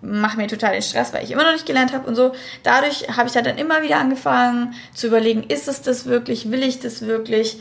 mache 0.00 0.36
mir 0.36 0.48
total 0.48 0.72
den 0.72 0.82
Stress, 0.82 1.12
weil 1.12 1.24
ich 1.24 1.30
immer 1.30 1.44
noch 1.44 1.52
nicht 1.52 1.66
gelernt 1.66 1.92
habe 1.92 2.08
und 2.08 2.16
so. 2.16 2.32
Dadurch 2.64 3.06
habe 3.16 3.28
ich 3.28 3.36
halt 3.36 3.46
dann 3.46 3.56
immer 3.56 3.82
wieder 3.82 3.98
angefangen 3.98 4.74
zu 4.94 5.06
überlegen, 5.06 5.44
ist 5.44 5.68
es 5.68 5.80
das 5.80 6.06
wirklich, 6.06 6.50
will 6.50 6.62
ich 6.62 6.80
das 6.80 7.02
wirklich? 7.02 7.58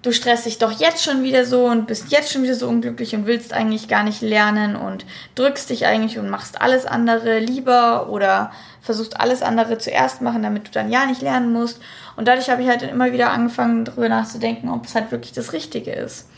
Du 0.00 0.12
stresst 0.12 0.46
dich 0.46 0.58
doch 0.58 0.70
jetzt 0.70 1.02
schon 1.02 1.24
wieder 1.24 1.44
so 1.44 1.66
und 1.66 1.86
bist 1.86 2.10
jetzt 2.12 2.32
schon 2.32 2.42
wieder 2.42 2.54
so 2.54 2.68
unglücklich 2.68 3.14
und 3.14 3.26
willst 3.26 3.52
eigentlich 3.52 3.88
gar 3.88 4.04
nicht 4.04 4.22
lernen 4.22 4.76
und 4.76 5.04
drückst 5.34 5.68
dich 5.68 5.84
eigentlich 5.84 6.18
und 6.18 6.30
machst 6.30 6.60
alles 6.60 6.86
andere 6.86 7.40
lieber 7.40 8.08
oder 8.08 8.52
versuchst 8.80 9.20
alles 9.20 9.42
andere 9.42 9.78
zuerst 9.78 10.22
machen, 10.22 10.42
damit 10.42 10.68
du 10.68 10.70
dann 10.70 10.90
ja 10.90 11.06
nicht 11.06 11.22
lernen 11.22 11.52
musst. 11.52 11.80
Und 12.14 12.28
dadurch 12.28 12.48
habe 12.48 12.62
ich 12.62 12.68
halt 12.68 12.82
immer 12.82 13.12
wieder 13.12 13.30
angefangen, 13.30 13.84
darüber 13.84 14.08
nachzudenken, 14.08 14.70
ob 14.70 14.86
es 14.86 14.94
halt 14.94 15.10
wirklich 15.10 15.32
das 15.32 15.52
Richtige 15.52 15.92
ist. 15.92 16.28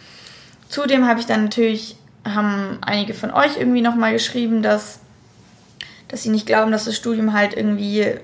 Zudem 0.68 1.06
habe 1.06 1.20
ich 1.20 1.26
dann 1.26 1.44
natürlich, 1.44 1.96
haben 2.25 2.78
einige 2.82 3.14
von 3.14 3.30
euch 3.30 3.56
irgendwie 3.58 3.80
nochmal 3.80 4.12
geschrieben, 4.12 4.62
dass, 4.62 5.00
dass 6.08 6.22
sie 6.22 6.30
nicht 6.30 6.46
glauben, 6.46 6.72
dass 6.72 6.84
das 6.84 6.96
Studium 6.96 7.32
halt 7.32 7.54
irgendwie 7.54 8.14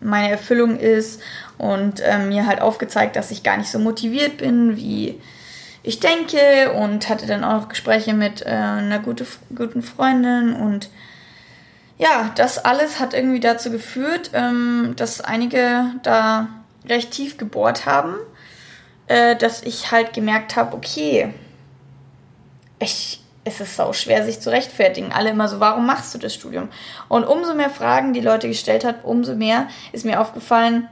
meine 0.00 0.30
Erfüllung 0.30 0.78
ist 0.78 1.20
und 1.58 2.00
äh, 2.00 2.18
mir 2.18 2.46
halt 2.46 2.60
aufgezeigt, 2.60 3.16
dass 3.16 3.30
ich 3.30 3.42
gar 3.42 3.56
nicht 3.56 3.70
so 3.70 3.78
motiviert 3.78 4.38
bin, 4.38 4.76
wie 4.76 5.20
ich 5.84 6.00
denke 6.00 6.72
und 6.72 7.08
hatte 7.08 7.26
dann 7.26 7.44
auch 7.44 7.68
Gespräche 7.68 8.14
mit 8.14 8.42
äh, 8.42 8.48
einer 8.48 8.98
gute, 8.98 9.26
guten 9.54 9.82
Freundin 9.82 10.54
und 10.54 10.90
ja, 11.98 12.32
das 12.34 12.58
alles 12.58 12.98
hat 12.98 13.14
irgendwie 13.14 13.40
dazu 13.40 13.70
geführt, 13.70 14.30
ähm, 14.32 14.94
dass 14.96 15.20
einige 15.20 15.84
da 16.02 16.48
recht 16.88 17.12
tief 17.12 17.36
gebohrt 17.36 17.86
haben, 17.86 18.16
äh, 19.06 19.36
dass 19.36 19.62
ich 19.62 19.92
halt 19.92 20.12
gemerkt 20.12 20.56
habe, 20.56 20.74
okay, 20.74 21.32
ich, 22.82 23.20
es 23.44 23.60
ist 23.60 23.76
so 23.76 23.92
schwer, 23.92 24.24
sich 24.24 24.40
zu 24.40 24.50
rechtfertigen. 24.50 25.12
Alle 25.12 25.30
immer 25.30 25.48
so, 25.48 25.60
warum 25.60 25.86
machst 25.86 26.14
du 26.14 26.18
das 26.18 26.34
Studium? 26.34 26.68
Und 27.08 27.24
umso 27.24 27.54
mehr 27.54 27.70
Fragen 27.70 28.12
die 28.12 28.20
Leute 28.20 28.48
gestellt 28.48 28.84
hat, 28.84 29.04
umso 29.04 29.34
mehr 29.34 29.68
ist 29.92 30.04
mir 30.04 30.20
aufgefallen, 30.20 30.88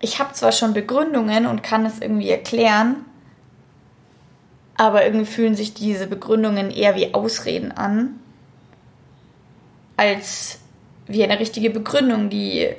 ich 0.00 0.18
habe 0.18 0.32
zwar 0.34 0.52
schon 0.52 0.74
Begründungen 0.74 1.46
und 1.46 1.62
kann 1.62 1.86
es 1.86 2.00
irgendwie 2.00 2.30
erklären, 2.30 3.04
aber 4.76 5.04
irgendwie 5.04 5.26
fühlen 5.26 5.54
sich 5.54 5.74
diese 5.74 6.08
Begründungen 6.08 6.70
eher 6.70 6.96
wie 6.96 7.14
Ausreden 7.14 7.70
an, 7.72 8.18
als 9.96 10.58
wie 11.06 11.22
eine 11.22 11.38
richtige 11.38 11.70
Begründung, 11.70 12.30
die 12.30 12.70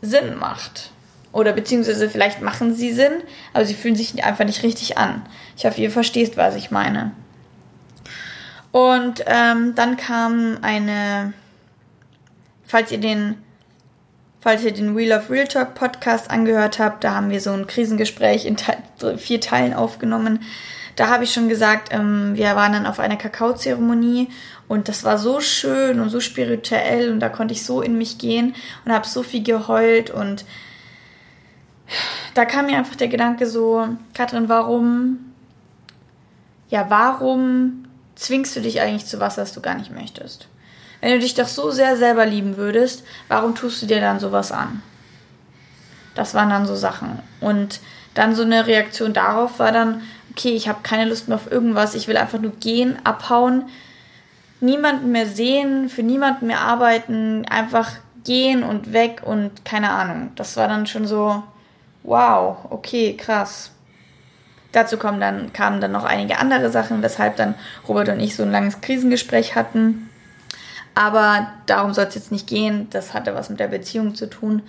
Sinn 0.00 0.36
macht. 0.38 0.90
Oder 1.32 1.52
beziehungsweise 1.52 2.08
vielleicht 2.08 2.42
machen 2.42 2.74
sie 2.74 2.92
Sinn, 2.92 3.22
aber 3.52 3.64
sie 3.64 3.74
fühlen 3.74 3.96
sich 3.96 4.22
einfach 4.24 4.44
nicht 4.44 4.62
richtig 4.62 4.98
an. 4.98 5.22
Ich 5.56 5.64
hoffe, 5.64 5.80
ihr 5.80 5.90
versteht, 5.90 6.36
was 6.36 6.56
ich 6.56 6.70
meine. 6.70 7.12
Und 8.72 9.22
ähm, 9.26 9.74
dann 9.74 9.98
kam 9.98 10.58
eine, 10.62 11.34
falls 12.64 12.90
ihr 12.90 12.98
den, 12.98 13.36
falls 14.40 14.64
ihr 14.64 14.72
den 14.72 14.96
Wheel 14.96 15.12
of 15.12 15.30
Real 15.30 15.46
Talk 15.46 15.74
Podcast 15.74 16.30
angehört 16.30 16.78
habt, 16.78 17.04
da 17.04 17.14
haben 17.14 17.30
wir 17.30 17.40
so 17.40 17.50
ein 17.50 17.66
Krisengespräch 17.66 18.46
in 18.46 18.56
vier 19.18 19.40
Teilen 19.40 19.74
aufgenommen. 19.74 20.40
Da 20.96 21.08
habe 21.08 21.24
ich 21.24 21.32
schon 21.32 21.48
gesagt, 21.48 21.88
ähm, 21.92 22.32
wir 22.34 22.56
waren 22.56 22.72
dann 22.72 22.86
auf 22.86 22.98
einer 22.98 23.16
Kakaozeremonie 23.16 24.28
und 24.68 24.88
das 24.88 25.04
war 25.04 25.18
so 25.18 25.40
schön 25.40 26.00
und 26.00 26.08
so 26.08 26.20
spirituell 26.20 27.10
und 27.10 27.20
da 27.20 27.28
konnte 27.28 27.52
ich 27.52 27.64
so 27.64 27.82
in 27.82 27.96
mich 27.96 28.18
gehen 28.18 28.54
und 28.84 28.92
habe 28.92 29.06
so 29.06 29.22
viel 29.22 29.42
geheult 29.42 30.10
und 30.10 30.44
da 32.34 32.44
kam 32.44 32.66
mir 32.66 32.78
einfach 32.78 32.96
der 32.96 33.08
Gedanke 33.08 33.46
so, 33.46 33.86
Katrin, 34.14 34.48
warum, 34.48 35.32
ja, 36.68 36.86
warum 36.88 37.84
zwingst 38.22 38.54
du 38.56 38.60
dich 38.60 38.80
eigentlich 38.80 39.06
zu 39.06 39.20
was, 39.20 39.34
das 39.34 39.52
du 39.52 39.60
gar 39.60 39.74
nicht 39.74 39.90
möchtest? 39.90 40.48
Wenn 41.00 41.12
du 41.12 41.18
dich 41.18 41.34
doch 41.34 41.48
so 41.48 41.70
sehr 41.70 41.96
selber 41.96 42.24
lieben 42.24 42.56
würdest, 42.56 43.04
warum 43.28 43.54
tust 43.54 43.82
du 43.82 43.86
dir 43.86 44.00
dann 44.00 44.20
sowas 44.20 44.52
an? 44.52 44.82
Das 46.14 46.32
waren 46.34 46.50
dann 46.50 46.66
so 46.66 46.76
Sachen. 46.76 47.18
Und 47.40 47.80
dann 48.14 48.34
so 48.34 48.42
eine 48.42 48.66
Reaktion 48.66 49.12
darauf 49.12 49.58
war 49.58 49.72
dann, 49.72 50.02
okay, 50.30 50.50
ich 50.50 50.68
habe 50.68 50.80
keine 50.82 51.06
Lust 51.06 51.28
mehr 51.28 51.36
auf 51.36 51.50
irgendwas, 51.50 51.94
ich 51.94 52.06
will 52.06 52.16
einfach 52.16 52.38
nur 52.38 52.52
gehen, 52.52 52.96
abhauen, 53.04 53.64
niemanden 54.60 55.10
mehr 55.10 55.26
sehen, 55.26 55.88
für 55.88 56.04
niemanden 56.04 56.46
mehr 56.46 56.60
arbeiten, 56.60 57.44
einfach 57.46 57.90
gehen 58.24 58.62
und 58.62 58.92
weg 58.92 59.22
und 59.24 59.64
keine 59.64 59.90
Ahnung. 59.90 60.30
Das 60.36 60.56
war 60.56 60.68
dann 60.68 60.86
schon 60.86 61.08
so, 61.08 61.42
wow, 62.04 62.58
okay, 62.70 63.16
krass. 63.16 63.71
Dazu 64.72 64.96
kommen 64.96 65.20
dann, 65.20 65.52
kamen 65.52 65.80
dann 65.80 65.92
noch 65.92 66.04
einige 66.04 66.38
andere 66.38 66.70
Sachen, 66.70 67.02
weshalb 67.02 67.36
dann 67.36 67.54
Robert 67.86 68.08
und 68.08 68.20
ich 68.20 68.34
so 68.34 68.42
ein 68.42 68.52
langes 68.52 68.80
Krisengespräch 68.80 69.54
hatten. 69.54 70.08
Aber 70.94 71.52
darum 71.66 71.94
soll 71.94 72.06
es 72.06 72.14
jetzt 72.14 72.32
nicht 72.32 72.46
gehen. 72.46 72.88
Das 72.90 73.14
hatte 73.14 73.34
was 73.34 73.50
mit 73.50 73.60
der 73.60 73.68
Beziehung 73.68 74.14
zu 74.14 74.28
tun. 74.28 74.62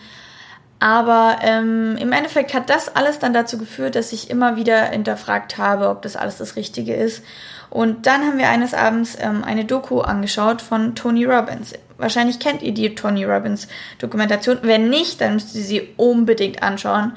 Aber 0.79 1.37
ähm, 1.41 1.95
im 1.97 2.11
Endeffekt 2.11 2.53
hat 2.53 2.69
das 2.69 2.93
alles 2.93 3.17
dann 3.19 3.33
dazu 3.33 3.57
geführt, 3.57 3.95
dass 3.95 4.11
ich 4.11 4.29
immer 4.29 4.57
wieder 4.57 4.87
hinterfragt 4.87 5.57
habe, 5.57 5.87
ob 5.87 6.01
das 6.01 6.17
alles 6.17 6.37
das 6.37 6.57
Richtige 6.57 6.93
ist. 6.93 7.23
Und 7.69 8.05
dann 8.05 8.21
haben 8.23 8.37
wir 8.37 8.49
eines 8.49 8.73
Abends 8.73 9.17
ähm, 9.19 9.43
eine 9.45 9.63
Doku 9.63 10.01
angeschaut 10.01 10.61
von 10.61 10.93
Tony 10.93 11.23
Robbins. 11.23 11.73
Wahrscheinlich 11.97 12.39
kennt 12.39 12.61
ihr 12.61 12.73
die 12.73 12.95
Tony 12.95 13.23
Robbins 13.23 13.69
Dokumentation. 13.99 14.59
Wenn 14.63 14.89
nicht, 14.89 15.21
dann 15.21 15.35
müsst 15.35 15.55
ihr 15.55 15.63
sie 15.63 15.93
unbedingt 15.95 16.61
anschauen. 16.61 17.13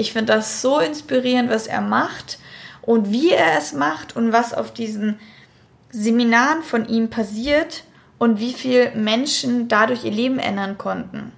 Ich 0.00 0.14
finde 0.14 0.32
das 0.32 0.62
so 0.62 0.78
inspirierend, 0.78 1.50
was 1.50 1.66
er 1.66 1.82
macht 1.82 2.38
und 2.80 3.12
wie 3.12 3.32
er 3.32 3.58
es 3.58 3.74
macht 3.74 4.16
und 4.16 4.32
was 4.32 4.54
auf 4.54 4.72
diesen 4.72 5.20
Seminaren 5.90 6.62
von 6.62 6.88
ihm 6.88 7.10
passiert 7.10 7.84
und 8.18 8.40
wie 8.40 8.54
viel 8.54 8.92
Menschen 8.94 9.68
dadurch 9.68 10.04
ihr 10.04 10.10
Leben 10.10 10.38
ändern 10.38 10.78
konnten. 10.78 11.32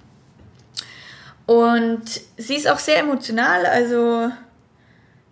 Und 1.45 2.03
sie 2.37 2.55
ist 2.55 2.69
auch 2.69 2.79
sehr 2.79 2.99
emotional, 2.99 3.65
also 3.65 4.31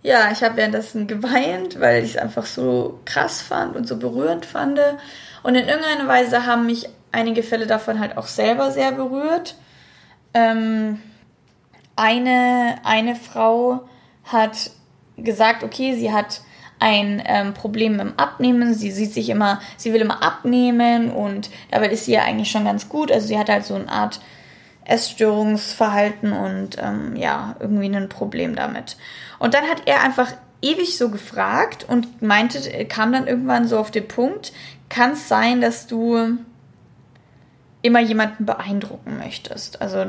ja, 0.03 0.29
ich 0.33 0.43
habe 0.43 0.57
währenddessen 0.57 1.07
geweint, 1.07 1.79
weil 1.79 2.03
ich 2.03 2.11
es 2.11 2.17
einfach 2.17 2.45
so 2.45 2.99
krass 3.05 3.41
fand 3.41 3.77
und 3.77 3.87
so 3.87 3.95
berührend 3.95 4.45
fand. 4.45 4.77
Und 5.41 5.55
in 5.55 5.69
irgendeiner 5.69 6.07
Weise 6.09 6.45
haben 6.45 6.65
mich 6.65 6.89
einige 7.13 7.43
Fälle 7.43 7.65
davon 7.65 8.01
halt 8.01 8.17
auch 8.17 8.27
selber 8.27 8.71
sehr 8.71 8.91
berührt. 8.91 9.55
Ähm, 10.33 10.99
eine, 12.01 12.77
eine 12.83 13.15
Frau 13.15 13.81
hat 14.23 14.71
gesagt, 15.17 15.63
okay, 15.63 15.95
sie 15.95 16.11
hat 16.11 16.41
ein 16.79 17.21
ähm, 17.25 17.53
Problem 17.53 17.99
im 17.99 18.17
Abnehmen. 18.17 18.73
Sie 18.73 18.91
sieht 18.91 19.13
sich 19.13 19.29
immer, 19.29 19.61
sie 19.77 19.93
will 19.93 20.01
immer 20.01 20.23
abnehmen 20.23 21.11
und 21.11 21.51
dabei 21.69 21.89
ist 21.89 22.05
sie 22.05 22.13
ja 22.13 22.23
eigentlich 22.23 22.49
schon 22.49 22.65
ganz 22.65 22.89
gut. 22.89 23.11
Also 23.11 23.27
sie 23.27 23.37
hat 23.37 23.49
halt 23.49 23.65
so 23.65 23.75
eine 23.75 23.87
Art 23.87 24.19
Essstörungsverhalten 24.83 26.33
und 26.33 26.77
ähm, 26.81 27.15
ja, 27.15 27.55
irgendwie 27.59 27.95
ein 27.95 28.09
Problem 28.09 28.55
damit. 28.55 28.97
Und 29.37 29.53
dann 29.53 29.65
hat 29.65 29.83
er 29.85 30.01
einfach 30.01 30.33
ewig 30.63 30.97
so 30.97 31.09
gefragt 31.09 31.85
und 31.87 32.23
meinte, 32.23 32.59
kam 32.85 33.11
dann 33.11 33.27
irgendwann 33.27 33.67
so 33.67 33.77
auf 33.77 33.91
den 33.91 34.07
Punkt, 34.07 34.51
kann 34.89 35.11
es 35.11 35.27
sein, 35.27 35.61
dass 35.61 35.85
du 35.85 36.37
immer 37.83 37.99
jemanden 37.99 38.45
beeindrucken 38.47 39.17
möchtest? 39.17 39.81
Also, 39.81 40.07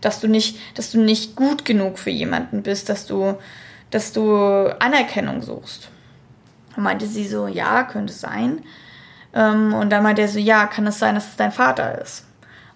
dass 0.00 0.20
du 0.20 0.28
nicht, 0.28 0.58
dass 0.76 0.90
du 0.90 1.00
nicht 1.00 1.36
gut 1.36 1.64
genug 1.64 1.98
für 1.98 2.10
jemanden 2.10 2.62
bist, 2.62 2.88
dass 2.88 3.06
du, 3.06 3.36
dass 3.90 4.12
du 4.12 4.76
Anerkennung 4.80 5.42
suchst. 5.42 5.88
Und 6.76 6.82
meinte 6.84 7.06
sie 7.06 7.26
so, 7.26 7.48
ja, 7.48 7.82
könnte 7.84 8.12
sein. 8.12 8.62
Ähm, 9.34 9.74
und 9.74 9.90
dann 9.90 10.02
meinte 10.02 10.22
er 10.22 10.28
so, 10.28 10.38
ja, 10.38 10.66
kann 10.66 10.86
es 10.86 10.98
sein, 10.98 11.14
dass 11.14 11.30
es 11.30 11.36
dein 11.36 11.52
Vater 11.52 12.00
ist? 12.00 12.24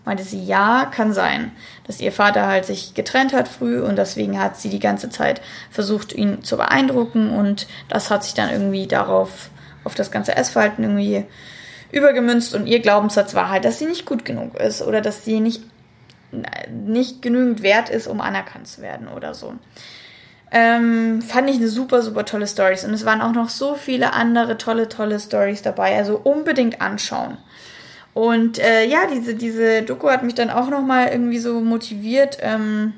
meinte 0.05 0.25
sie, 0.25 0.45
ja, 0.45 0.87
kann 0.87 1.12
sein, 1.12 1.52
dass 1.87 2.00
ihr 2.00 2.12
Vater 2.12 2.47
halt 2.47 2.64
sich 2.64 2.95
getrennt 2.95 3.33
hat 3.33 3.49
früh 3.49 3.81
und 3.81 3.97
deswegen 3.97 4.41
hat 4.41 4.57
sie 4.57 4.69
die 4.69 4.81
ganze 4.81 5.11
Zeit 5.11 5.41
versucht, 5.71 6.12
ihn 6.12 6.43
zu 6.43 6.57
beeindrucken 6.57 7.31
und 7.31 7.67
das 7.88 8.11
hat 8.11 8.25
sich 8.25 8.35
dann 8.35 8.50
irgendwie 8.50 8.87
darauf, 8.87 9.50
auf 9.85 9.95
das 9.95 10.11
ganze 10.11 10.37
Essverhalten 10.37 10.85
irgendwie 10.85 11.25
übergemünzt 11.93 12.55
und 12.55 12.67
ihr 12.67 12.81
Glaubenssatz 12.81 13.35
war 13.35 13.50
halt, 13.50 13.64
dass 13.64 13.79
sie 13.79 13.87
nicht 13.87 14.07
gut 14.07 14.25
genug 14.25 14.57
ist 14.57 14.83
oder 14.83 15.00
dass 15.00 15.25
sie 15.25 15.41
nicht, 15.41 15.62
nicht 16.70 17.22
genügend 17.22 17.62
wert 17.62 17.88
ist, 17.88 18.06
um 18.06 18.20
anerkannt 18.20 18.68
zu 18.68 18.82
werden 18.82 19.08
oder 19.08 19.34
so. 19.34 19.54
Ähm, 20.50 21.22
fand 21.22 21.48
ich 21.48 21.56
eine 21.56 21.68
super, 21.68 22.02
super 22.02 22.24
tolle 22.24 22.46
Story. 22.46 22.76
Und 22.84 22.92
es 22.92 23.04
waren 23.04 23.22
auch 23.22 23.32
noch 23.32 23.48
so 23.48 23.74
viele 23.74 24.12
andere 24.12 24.58
tolle, 24.58 24.88
tolle 24.88 25.18
Stories 25.18 25.62
dabei. 25.62 25.96
Also 25.96 26.20
unbedingt 26.22 26.80
anschauen. 26.80 27.38
Und 28.14 28.58
äh, 28.58 28.86
ja, 28.86 29.06
diese, 29.10 29.34
diese 29.34 29.82
Doku 29.82 30.10
hat 30.10 30.22
mich 30.22 30.34
dann 30.34 30.50
auch 30.50 30.68
nochmal 30.68 31.08
irgendwie 31.08 31.38
so 31.38 31.60
motiviert, 31.60 32.38
ähm, 32.42 32.92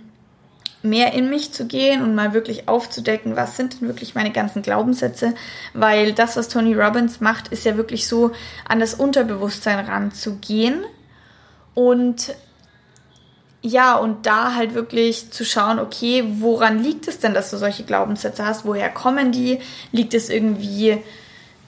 mehr 0.82 1.14
in 1.14 1.30
mich 1.30 1.52
zu 1.52 1.66
gehen 1.66 2.02
und 2.02 2.14
mal 2.14 2.34
wirklich 2.34 2.68
aufzudecken, 2.68 3.36
was 3.36 3.56
sind 3.56 3.80
denn 3.80 3.88
wirklich 3.88 4.14
meine 4.14 4.32
ganzen 4.32 4.60
Glaubenssätze, 4.60 5.34
weil 5.72 6.12
das, 6.12 6.36
was 6.36 6.48
Tony 6.48 6.74
Robbins 6.74 7.20
macht, 7.20 7.48
ist 7.48 7.64
ja 7.64 7.76
wirklich 7.76 8.06
so 8.06 8.32
an 8.68 8.80
das 8.80 8.92
Unterbewusstsein 8.92 9.78
ranzugehen 9.78 10.84
und 11.72 12.34
ja, 13.66 13.96
und 13.96 14.26
da 14.26 14.54
halt 14.54 14.74
wirklich 14.74 15.30
zu 15.30 15.42
schauen, 15.42 15.78
okay, 15.78 16.22
woran 16.38 16.82
liegt 16.82 17.08
es 17.08 17.18
denn, 17.18 17.32
dass 17.32 17.50
du 17.50 17.56
solche 17.56 17.84
Glaubenssätze 17.84 18.44
hast? 18.44 18.66
Woher 18.66 18.90
kommen 18.90 19.32
die? 19.32 19.58
Liegt 19.90 20.12
es 20.12 20.28
irgendwie 20.28 21.02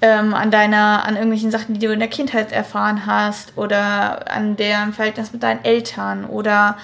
ähm, 0.03 0.35
an 0.35 0.51
deiner, 0.51 1.07
an 1.07 1.15
irgendwelchen 1.15 1.51
Sachen, 1.51 1.73
die 1.73 1.87
du 1.87 1.95
in 1.95 1.99
der 1.99 2.11
Kindheit 2.11 2.53
erfahren 2.53 3.07
hast 3.07 3.57
oder 3.57 4.31
an 4.31 4.57
deren 4.57 4.93
Verhältnis 4.93 5.33
mit 5.33 5.43
deinen 5.43 5.65
Eltern 5.65 6.27
oder 6.27 6.77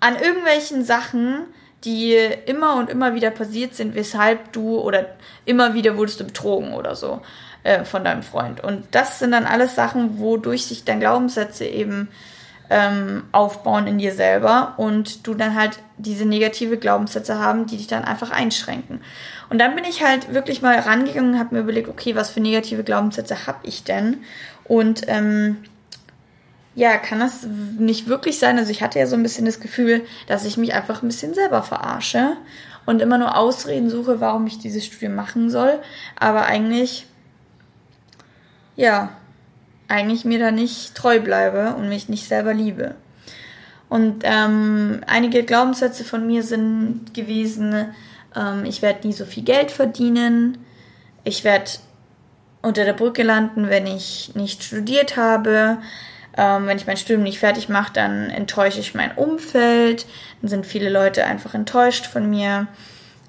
an 0.00 0.16
irgendwelchen 0.16 0.84
Sachen, 0.84 1.46
die 1.84 2.14
immer 2.44 2.76
und 2.76 2.90
immer 2.90 3.14
wieder 3.14 3.30
passiert 3.30 3.74
sind, 3.74 3.94
weshalb 3.94 4.52
du 4.52 4.78
oder 4.78 5.06
immer 5.46 5.72
wieder 5.72 5.96
wurdest 5.96 6.20
du 6.20 6.24
betrogen 6.24 6.74
oder 6.74 6.96
so 6.96 7.22
äh, 7.62 7.84
von 7.84 8.04
deinem 8.04 8.22
Freund. 8.22 8.62
Und 8.62 8.84
das 8.90 9.20
sind 9.20 9.32
dann 9.32 9.46
alles 9.46 9.74
Sachen, 9.74 10.18
wodurch 10.18 10.66
sich 10.66 10.84
dein 10.84 11.00
Glaubenssätze 11.00 11.64
eben 11.64 12.08
ähm, 12.72 13.24
aufbauen 13.32 13.86
in 13.86 13.98
dir 13.98 14.14
selber 14.14 14.72
und 14.78 15.26
du 15.26 15.34
dann 15.34 15.54
halt 15.54 15.78
diese 15.98 16.24
negative 16.24 16.78
Glaubenssätze 16.78 17.38
haben, 17.38 17.66
die 17.66 17.76
dich 17.76 17.86
dann 17.86 18.02
einfach 18.04 18.30
einschränken. 18.30 19.02
Und 19.50 19.58
dann 19.58 19.74
bin 19.76 19.84
ich 19.84 20.02
halt 20.02 20.32
wirklich 20.32 20.62
mal 20.62 20.78
rangegangen 20.78 21.34
und 21.34 21.38
habe 21.38 21.54
mir 21.54 21.60
überlegt, 21.60 21.88
okay, 21.88 22.16
was 22.16 22.30
für 22.30 22.40
negative 22.40 22.82
Glaubenssätze 22.82 23.46
habe 23.46 23.58
ich 23.64 23.84
denn? 23.84 24.22
Und 24.64 25.02
ähm, 25.06 25.58
ja, 26.74 26.96
kann 26.96 27.20
das 27.20 27.46
nicht 27.78 28.08
wirklich 28.08 28.38
sein? 28.38 28.56
Also 28.56 28.70
ich 28.70 28.82
hatte 28.82 28.98
ja 28.98 29.06
so 29.06 29.16
ein 29.16 29.22
bisschen 29.22 29.44
das 29.44 29.60
Gefühl, 29.60 30.06
dass 30.26 30.46
ich 30.46 30.56
mich 30.56 30.72
einfach 30.72 31.02
ein 31.02 31.08
bisschen 31.08 31.34
selber 31.34 31.62
verarsche 31.62 32.38
und 32.86 33.02
immer 33.02 33.18
nur 33.18 33.36
Ausreden 33.36 33.90
suche, 33.90 34.20
warum 34.20 34.46
ich 34.46 34.58
dieses 34.58 34.86
Studium 34.86 35.14
machen 35.14 35.50
soll. 35.50 35.78
Aber 36.18 36.46
eigentlich, 36.46 37.06
ja, 38.76 39.10
eigentlich 39.92 40.24
mir 40.24 40.38
da 40.38 40.50
nicht 40.50 40.94
treu 40.94 41.20
bleibe 41.20 41.74
und 41.74 41.88
mich 41.88 42.08
nicht 42.08 42.26
selber 42.26 42.54
liebe. 42.54 42.94
Und 43.88 44.22
ähm, 44.24 45.02
einige 45.06 45.42
Glaubenssätze 45.42 46.02
von 46.02 46.26
mir 46.26 46.42
sind 46.42 47.12
gewesen, 47.12 47.86
ähm, 48.34 48.64
ich 48.64 48.80
werde 48.80 49.06
nie 49.06 49.12
so 49.12 49.26
viel 49.26 49.42
Geld 49.42 49.70
verdienen. 49.70 50.58
Ich 51.24 51.44
werde 51.44 51.70
unter 52.62 52.84
der 52.84 52.94
Brücke 52.94 53.22
landen, 53.22 53.68
wenn 53.68 53.86
ich 53.86 54.32
nicht 54.34 54.64
studiert 54.64 55.16
habe. 55.18 55.78
Ähm, 56.36 56.66
wenn 56.66 56.78
ich 56.78 56.86
mein 56.86 56.96
Studium 56.96 57.22
nicht 57.22 57.38
fertig 57.38 57.68
mache, 57.68 57.92
dann 57.92 58.30
enttäusche 58.30 58.80
ich 58.80 58.94
mein 58.94 59.12
Umfeld. 59.12 60.06
Dann 60.40 60.48
sind 60.48 60.64
viele 60.64 60.88
Leute 60.88 61.26
einfach 61.26 61.52
enttäuscht 61.52 62.06
von 62.06 62.30
mir. 62.30 62.68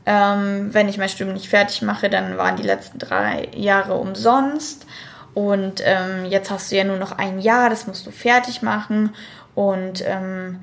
Ähm, 0.05 0.74
wenn 0.74 0.88
ich 0.88 0.98
mein 0.98 1.10
Studium 1.10 1.34
nicht 1.34 1.50
fertig 1.50 1.82
mache, 1.82 2.10
dann 2.10 2.38
waren 2.38 2.55
die 2.55 2.63
letzten 2.63 3.00
drei 3.00 3.50
Jahre 3.53 3.96
umsonst. 3.96 4.86
Und 5.34 5.82
ähm, 5.84 6.25
jetzt 6.25 6.52
hast 6.52 6.72
du 6.72 6.75
ja 6.75 6.84
nur 6.84 6.98
noch 6.98 7.12
ein 7.13 7.40
Jahr, 7.40 7.70
das 7.70 7.88
musst 7.88 8.06
du 8.06 8.12
fertig 8.12 8.62
machen. 8.62 9.12
Und 9.56 10.04
ähm, 10.06 10.60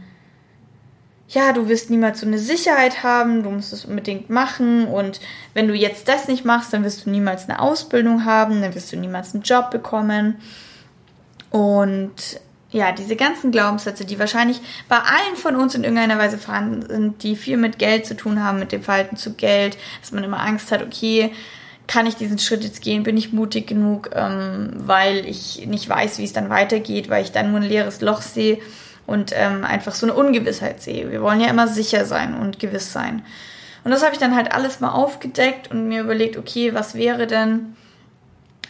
ja, 1.31 1.53
du 1.53 1.69
wirst 1.69 1.91
niemals 1.91 2.21
so 2.21 2.27
eine 2.27 2.39
Sicherheit 2.39 3.03
haben, 3.05 3.43
du 3.43 3.51
musst 3.51 3.73
es 3.73 3.85
unbedingt 3.85 4.31
machen 4.31 4.87
und 4.87 5.21
wenn 5.55 5.69
du 5.69 5.75
jetzt 5.75 6.09
das 6.09 6.27
nicht 6.27 6.45
machst, 6.45 6.73
dann 6.73 6.83
wirst 6.83 7.07
du 7.07 7.11
niemals 7.11 7.49
eine 7.49 7.61
Ausbildung 7.61 8.25
haben, 8.25 8.61
dann 8.61 8.75
wirst 8.75 8.93
du 8.93 8.97
niemals 8.97 9.33
einen 9.33 9.45
Job 9.45 9.71
bekommen. 9.71 10.41
Und 11.51 12.41
ja, 12.73 12.93
diese 12.93 13.17
ganzen 13.17 13.53
Glaubenssätze, 13.53 14.05
die 14.05 14.19
wahrscheinlich 14.19 14.61
bei 14.89 14.97
allen 14.97 15.37
von 15.37 15.57
uns 15.57 15.75
in 15.75 15.85
irgendeiner 15.85 16.19
Weise 16.19 16.39
vorhanden 16.39 16.83
sind, 16.89 17.23
die 17.23 17.37
viel 17.37 17.57
mit 17.57 17.79
Geld 17.79 18.07
zu 18.07 18.17
tun 18.17 18.43
haben, 18.43 18.59
mit 18.59 18.73
dem 18.73 18.83
Verhalten 18.83 19.17
zu 19.17 19.35
Geld, 19.35 19.77
dass 20.01 20.13
man 20.13 20.25
immer 20.25 20.41
Angst 20.41 20.73
hat, 20.73 20.83
okay, 20.83 21.33
kann 21.91 22.07
ich 22.07 22.15
diesen 22.15 22.39
Schritt 22.39 22.63
jetzt 22.63 22.83
gehen, 22.83 23.03
bin 23.03 23.17
ich 23.17 23.33
mutig 23.33 23.67
genug, 23.67 24.11
ähm, 24.15 24.75
weil 24.77 25.27
ich 25.27 25.67
nicht 25.67 25.89
weiß, 25.89 26.19
wie 26.19 26.25
es 26.25 26.33
dann 26.33 26.49
weitergeht, 26.49 27.11
weil 27.11 27.25
ich 27.25 27.33
dann 27.33 27.51
nur 27.51 27.59
ein 27.59 27.67
leeres 27.67 28.01
Loch 28.01 28.23
sehe 28.23 28.59
und 29.09 29.33
ähm, 29.35 29.65
einfach 29.65 29.93
so 29.93 30.07
eine 30.07 30.15
Ungewissheit 30.15 30.81
sehe. 30.81 31.11
Wir 31.11 31.21
wollen 31.21 31.41
ja 31.41 31.49
immer 31.49 31.67
sicher 31.67 32.05
sein 32.05 32.35
und 32.35 32.61
gewiss 32.61 32.93
sein. 32.93 33.23
Und 33.83 33.91
das 33.91 34.05
habe 34.05 34.13
ich 34.13 34.21
dann 34.21 34.37
halt 34.37 34.53
alles 34.53 34.79
mal 34.79 34.93
aufgedeckt 34.93 35.73
und 35.73 35.89
mir 35.89 36.03
überlegt, 36.03 36.37
okay, 36.37 36.75
was 36.75 36.95
wäre 36.95 37.27
denn, 37.27 37.75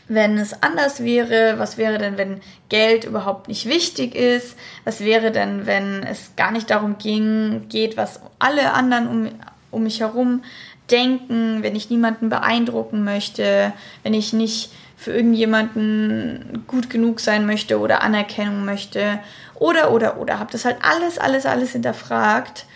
wenn 0.09 0.39
es 0.39 0.63
anders 0.63 1.05
wäre? 1.05 1.59
Was 1.59 1.77
wäre 1.77 1.99
denn, 1.99 2.17
wenn 2.17 2.41
Geld 2.71 3.05
überhaupt 3.05 3.49
nicht 3.49 3.67
wichtig 3.69 4.15
ist? 4.15 4.57
Was 4.85 5.01
wäre 5.01 5.31
denn, 5.31 5.67
wenn 5.67 6.05
es 6.05 6.37
gar 6.37 6.53
nicht 6.53 6.71
darum 6.71 6.97
ging, 6.97 7.67
geht, 7.69 7.99
was 7.99 8.21
alle 8.39 8.73
anderen 8.73 9.09
um, 9.09 9.29
um 9.71 9.83
mich 9.83 10.01
herum 10.01 10.43
denken, 10.91 11.63
wenn 11.63 11.77
ich 11.77 11.91
niemanden 11.91 12.29
beeindrucken 12.29 13.05
möchte, 13.05 13.73
wenn 14.03 14.15
ich 14.15 14.33
nicht 14.33 14.73
für 14.97 15.13
irgendjemanden 15.13 16.65
gut 16.67 16.91
genug 16.91 17.21
sein 17.21 17.47
möchte 17.47 17.81
oder 17.81 18.03
Anerkennung 18.03 18.65
möchte 18.67 19.21
oder, 19.55 19.93
oder, 19.93 20.19
oder. 20.19 20.39
Habe 20.39 20.53
das 20.53 20.65
halt 20.67 20.77
alles, 20.83 21.19
alles, 21.19 21.47
alles 21.47 21.73
hinterfragt 21.73 22.67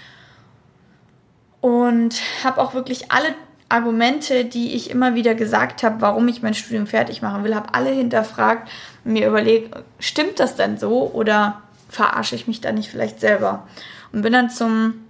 und 1.61 2.15
habe 2.43 2.61
auch 2.61 2.73
wirklich 2.73 3.13
alle 3.13 3.35
Argumente, 3.69 4.45
die 4.45 4.75
ich 4.75 4.91
immer 4.91 5.15
wieder 5.15 5.35
gesagt 5.35 5.83
habe, 5.83 6.01
warum 6.01 6.29
ich 6.29 6.43
mein 6.43 6.55
Studium 6.55 6.87
fertig 6.87 7.23
machen 7.23 7.45
will, 7.45 7.55
habe 7.55 7.75
alle 7.75 7.91
hinterfragt 7.91 8.71
und 9.05 9.15
mir 9.15 9.29
überlegt, 9.29 9.75
stimmt 9.99 10.41
das 10.41 10.57
denn 10.57 10.79
so 10.79 11.11
oder 11.13 11.63
verarsche 11.89 12.37
ich 12.37 12.47
mich 12.47 12.61
da 12.61 12.73
nicht 12.73 12.91
vielleicht 12.91 13.21
selber? 13.21 13.67
Und 14.13 14.23
bin 14.23 14.33
dann 14.33 14.51
zum 14.51 15.04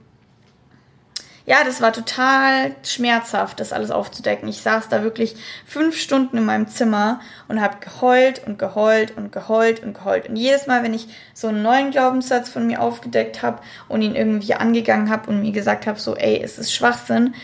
ja, 1.47 1.63
das 1.63 1.83
war 1.83 1.93
total 1.93 2.75
schmerzhaft, 2.83 3.61
das 3.61 3.75
alles 3.75 3.91
aufzudecken. 3.91 4.49
Ich 4.49 4.63
saß 4.63 4.89
da 4.89 5.03
wirklich 5.03 5.37
fünf 5.67 5.99
Stunden 5.99 6.39
in 6.39 6.47
meinem 6.47 6.69
Zimmer 6.69 7.21
und 7.49 7.61
habe 7.61 7.77
geheult 7.81 8.47
und 8.47 8.59
geheult 8.59 9.15
und 9.17 9.31
geheult 9.31 9.83
und 9.83 9.93
geheult. 9.93 10.29
Und 10.29 10.37
jedes 10.37 10.67
Mal, 10.67 10.83
wenn 10.83 10.95
ich 10.95 11.07
so 11.35 11.49
einen 11.49 11.63
neuen 11.63 11.91
Glaubenssatz 11.91 12.49
von 12.49 12.67
mir 12.67 12.81
aufgedeckt 12.81 13.43
habe 13.43 13.61
und 13.89 14.01
ihn 14.01 14.15
irgendwie 14.15 14.55
angegangen 14.55 15.11
habe 15.11 15.29
und 15.29 15.43
mir 15.43 15.53
gesagt 15.53 15.87
habe, 15.87 16.01
so, 16.01 16.17
ey, 16.17 16.41
es 16.43 16.59
ist 16.59 16.73
Schwachsinn, 16.73 17.35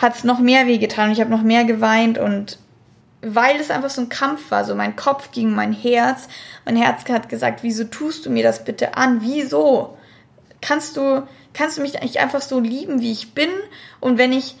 hat 0.00 0.14
es 0.14 0.22
noch 0.22 0.38
mehr 0.38 0.68
wehgetan 0.68 1.06
und 1.06 1.12
ich 1.12 1.20
habe 1.20 1.30
noch 1.30 1.42
mehr 1.42 1.64
geweint 1.64 2.18
und 2.18 2.58
weil 3.20 3.56
es 3.56 3.70
einfach 3.70 3.90
so 3.90 4.02
ein 4.02 4.10
Kampf 4.10 4.50
war, 4.50 4.64
so 4.64 4.74
mein 4.76 4.96
Kopf 4.96 5.32
gegen 5.32 5.54
mein 5.54 5.72
Herz. 5.72 6.28
Mein 6.64 6.76
Herz 6.76 7.08
hat 7.08 7.28
gesagt, 7.28 7.62
wieso 7.62 7.84
tust 7.84 8.26
du 8.26 8.30
mir 8.30 8.44
das 8.44 8.64
bitte 8.64 8.96
an? 8.96 9.22
Wieso? 9.22 9.96
Kannst 10.64 10.96
du 10.96 11.26
kannst 11.52 11.78
du 11.78 11.82
mich 11.82 12.00
eigentlich 12.00 12.20
einfach 12.20 12.42
so 12.42 12.58
lieben, 12.58 13.00
wie 13.00 13.12
ich 13.12 13.32
bin? 13.32 13.50
Und 14.00 14.18
wenn 14.18 14.32
ich 14.32 14.56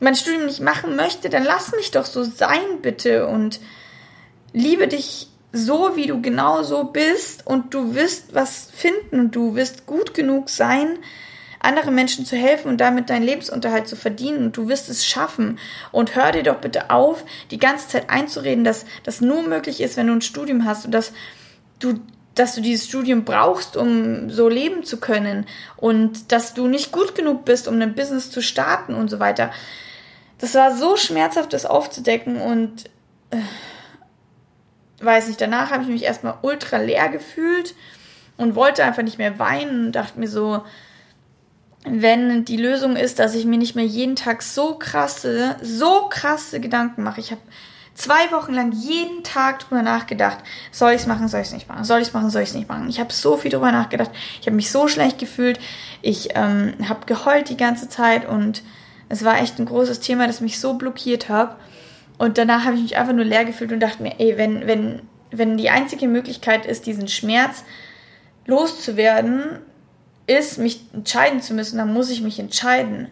mein 0.00 0.16
Studium 0.16 0.46
nicht 0.46 0.60
machen 0.60 0.96
möchte, 0.96 1.30
dann 1.30 1.44
lass 1.44 1.72
mich 1.72 1.90
doch 1.92 2.04
so 2.04 2.24
sein, 2.24 2.82
bitte. 2.82 3.26
Und 3.26 3.60
liebe 4.52 4.86
dich 4.86 5.28
so, 5.52 5.96
wie 5.96 6.06
du 6.06 6.20
genau 6.20 6.62
so 6.62 6.84
bist. 6.84 7.46
Und 7.46 7.72
du 7.72 7.94
wirst 7.94 8.34
was 8.34 8.68
finden 8.72 9.20
und 9.20 9.36
du 9.36 9.54
wirst 9.54 9.86
gut 9.86 10.12
genug 10.12 10.50
sein, 10.50 10.98
anderen 11.60 11.94
Menschen 11.94 12.26
zu 12.26 12.36
helfen 12.36 12.68
und 12.68 12.80
damit 12.80 13.08
deinen 13.08 13.24
Lebensunterhalt 13.24 13.88
zu 13.88 13.96
verdienen. 13.96 14.46
Und 14.46 14.56
du 14.56 14.68
wirst 14.68 14.90
es 14.90 15.06
schaffen. 15.06 15.58
Und 15.92 16.14
hör 16.14 16.32
dir 16.32 16.42
doch 16.42 16.56
bitte 16.56 16.90
auf, 16.90 17.24
die 17.50 17.58
ganze 17.58 17.88
Zeit 17.88 18.10
einzureden, 18.10 18.64
dass 18.64 18.84
das 19.04 19.20
nur 19.20 19.42
möglich 19.42 19.80
ist, 19.80 19.96
wenn 19.96 20.08
du 20.08 20.12
ein 20.12 20.20
Studium 20.20 20.66
hast 20.66 20.84
und 20.84 20.92
dass 20.92 21.12
du 21.78 22.00
dass 22.34 22.54
du 22.54 22.60
dieses 22.60 22.86
Studium 22.86 23.24
brauchst, 23.24 23.76
um 23.76 24.30
so 24.30 24.48
leben 24.48 24.84
zu 24.84 24.98
können 24.98 25.46
und 25.76 26.32
dass 26.32 26.54
du 26.54 26.66
nicht 26.66 26.92
gut 26.92 27.14
genug 27.14 27.44
bist, 27.44 27.68
um 27.68 27.80
ein 27.80 27.94
Business 27.94 28.30
zu 28.30 28.42
starten 28.42 28.94
und 28.94 29.08
so 29.08 29.20
weiter. 29.20 29.50
Das 30.38 30.54
war 30.54 30.76
so 30.76 30.96
schmerzhaft, 30.96 31.52
das 31.52 31.64
aufzudecken 31.64 32.40
und 32.40 32.86
äh, 33.30 33.38
weiß 35.00 35.28
nicht, 35.28 35.40
danach 35.40 35.70
habe 35.70 35.84
ich 35.84 35.88
mich 35.88 36.02
erstmal 36.02 36.34
ultra 36.42 36.78
leer 36.78 37.08
gefühlt 37.08 37.74
und 38.36 38.54
wollte 38.54 38.84
einfach 38.84 39.02
nicht 39.02 39.18
mehr 39.18 39.38
weinen 39.38 39.86
und 39.86 39.92
dachte 39.92 40.18
mir 40.18 40.28
so, 40.28 40.64
wenn 41.86 42.44
die 42.44 42.56
Lösung 42.56 42.96
ist, 42.96 43.18
dass 43.18 43.34
ich 43.34 43.44
mir 43.44 43.58
nicht 43.58 43.76
mehr 43.76 43.84
jeden 43.84 44.16
Tag 44.16 44.42
so 44.42 44.74
krasse, 44.76 45.56
so 45.62 46.08
krasse 46.08 46.60
Gedanken 46.60 47.02
mache. 47.02 47.20
Ich 47.20 47.30
habe 47.30 47.42
zwei 47.94 48.30
Wochen 48.32 48.52
lang 48.52 48.72
jeden 48.72 49.22
Tag 49.22 49.60
drüber 49.60 49.82
nachgedacht, 49.82 50.38
soll 50.72 50.92
ich 50.92 51.02
es 51.02 51.06
machen, 51.06 51.28
soll 51.28 51.40
ich 51.40 51.48
es 51.48 51.52
nicht 51.52 51.68
machen, 51.68 51.84
soll 51.84 52.00
ich 52.00 52.08
es 52.08 52.14
machen, 52.14 52.30
soll 52.30 52.42
ich 52.42 52.50
es 52.50 52.54
nicht 52.54 52.68
machen. 52.68 52.88
Ich 52.88 53.00
habe 53.00 53.12
so 53.12 53.36
viel 53.36 53.50
drüber 53.50 53.72
nachgedacht, 53.72 54.10
ich 54.40 54.46
habe 54.46 54.56
mich 54.56 54.70
so 54.70 54.88
schlecht 54.88 55.18
gefühlt, 55.18 55.60
ich 56.02 56.30
ähm, 56.34 56.74
habe 56.88 57.06
geheult 57.06 57.48
die 57.48 57.56
ganze 57.56 57.88
Zeit 57.88 58.28
und 58.28 58.62
es 59.08 59.24
war 59.24 59.40
echt 59.40 59.58
ein 59.58 59.66
großes 59.66 60.00
Thema, 60.00 60.26
das 60.26 60.40
mich 60.40 60.58
so 60.58 60.74
blockiert 60.74 61.28
hat. 61.28 61.56
Und 62.18 62.38
danach 62.38 62.64
habe 62.64 62.76
ich 62.76 62.82
mich 62.82 62.96
einfach 62.96 63.12
nur 63.12 63.24
leer 63.24 63.44
gefühlt 63.44 63.72
und 63.72 63.80
dachte 63.80 64.02
mir, 64.02 64.14
ey, 64.18 64.36
wenn, 64.38 64.66
wenn, 64.66 65.02
wenn 65.30 65.56
die 65.56 65.70
einzige 65.70 66.08
Möglichkeit 66.08 66.64
ist, 66.64 66.86
diesen 66.86 67.08
Schmerz 67.08 67.64
loszuwerden, 68.46 69.60
ist, 70.26 70.58
mich 70.58 70.80
entscheiden 70.92 71.42
zu 71.42 71.54
müssen, 71.54 71.78
dann 71.78 71.92
muss 71.92 72.10
ich 72.10 72.22
mich 72.22 72.38
entscheiden. 72.38 73.08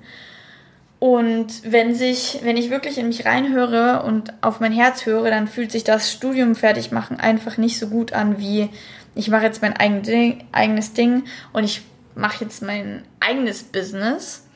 Und 1.02 1.48
wenn 1.64 1.96
sich, 1.96 2.38
wenn 2.44 2.56
ich 2.56 2.70
wirklich 2.70 2.96
in 2.96 3.08
mich 3.08 3.26
reinhöre 3.26 4.04
und 4.04 4.32
auf 4.40 4.60
mein 4.60 4.70
Herz 4.70 5.04
höre, 5.04 5.30
dann 5.30 5.48
fühlt 5.48 5.72
sich 5.72 5.82
das 5.82 6.12
Studium 6.12 6.54
fertig 6.54 6.92
machen 6.92 7.18
einfach 7.18 7.56
nicht 7.56 7.76
so 7.76 7.88
gut 7.88 8.12
an, 8.12 8.38
wie 8.38 8.68
ich 9.16 9.26
mache 9.28 9.42
jetzt 9.42 9.62
mein 9.62 9.76
eigen 9.76 10.04
Ding, 10.04 10.44
eigenes 10.52 10.92
Ding 10.92 11.24
und 11.52 11.64
ich 11.64 11.82
mache 12.14 12.44
jetzt 12.44 12.62
mein 12.62 13.02
eigenes 13.18 13.64
Business. 13.64 14.46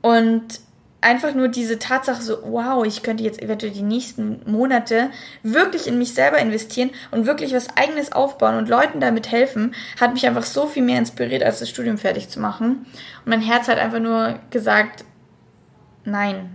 Und 0.00 0.60
einfach 1.02 1.34
nur 1.34 1.48
diese 1.48 1.78
Tatsache 1.78 2.22
so, 2.22 2.38
wow, 2.42 2.86
ich 2.86 3.02
könnte 3.02 3.22
jetzt 3.22 3.42
eventuell 3.42 3.72
die 3.72 3.82
nächsten 3.82 4.40
Monate 4.50 5.10
wirklich 5.42 5.86
in 5.86 5.98
mich 5.98 6.14
selber 6.14 6.38
investieren 6.38 6.88
und 7.10 7.26
wirklich 7.26 7.52
was 7.52 7.76
eigenes 7.76 8.12
aufbauen 8.12 8.56
und 8.56 8.70
Leuten 8.70 8.98
damit 8.98 9.30
helfen, 9.30 9.74
hat 10.00 10.14
mich 10.14 10.26
einfach 10.26 10.44
so 10.44 10.66
viel 10.66 10.82
mehr 10.82 10.98
inspiriert, 10.98 11.42
als 11.42 11.58
das 11.58 11.68
Studium 11.68 11.98
fertig 11.98 12.30
zu 12.30 12.40
machen. 12.40 12.86
Und 13.24 13.26
mein 13.26 13.42
Herz 13.42 13.68
hat 13.68 13.76
einfach 13.76 14.00
nur 14.00 14.38
gesagt, 14.48 15.04
nein. 16.04 16.50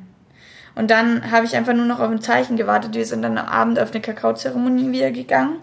Und 0.76 0.92
dann 0.92 1.32
habe 1.32 1.46
ich 1.46 1.56
einfach 1.56 1.74
nur 1.74 1.86
noch 1.86 2.00
auf 2.00 2.12
ein 2.12 2.22
Zeichen 2.22 2.58
gewartet. 2.58 2.94
Wir 2.94 3.06
sind 3.06 3.22
dann 3.22 3.38
am 3.38 3.48
Abend 3.48 3.80
auf 3.80 3.92
eine 3.92 4.02
Kakaozeremonie 4.02 4.92
wieder 4.92 5.12
gegangen. 5.12 5.58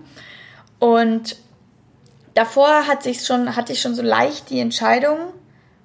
Und 0.79 1.37
davor 2.35 2.87
hatte 2.89 3.11
ich 3.11 3.25
schon, 3.25 3.55
hatte 3.55 3.73
ich 3.73 3.81
schon 3.81 3.95
so 3.95 4.03
leicht 4.03 4.51
die 4.51 4.61
Entscheidung 4.61 5.19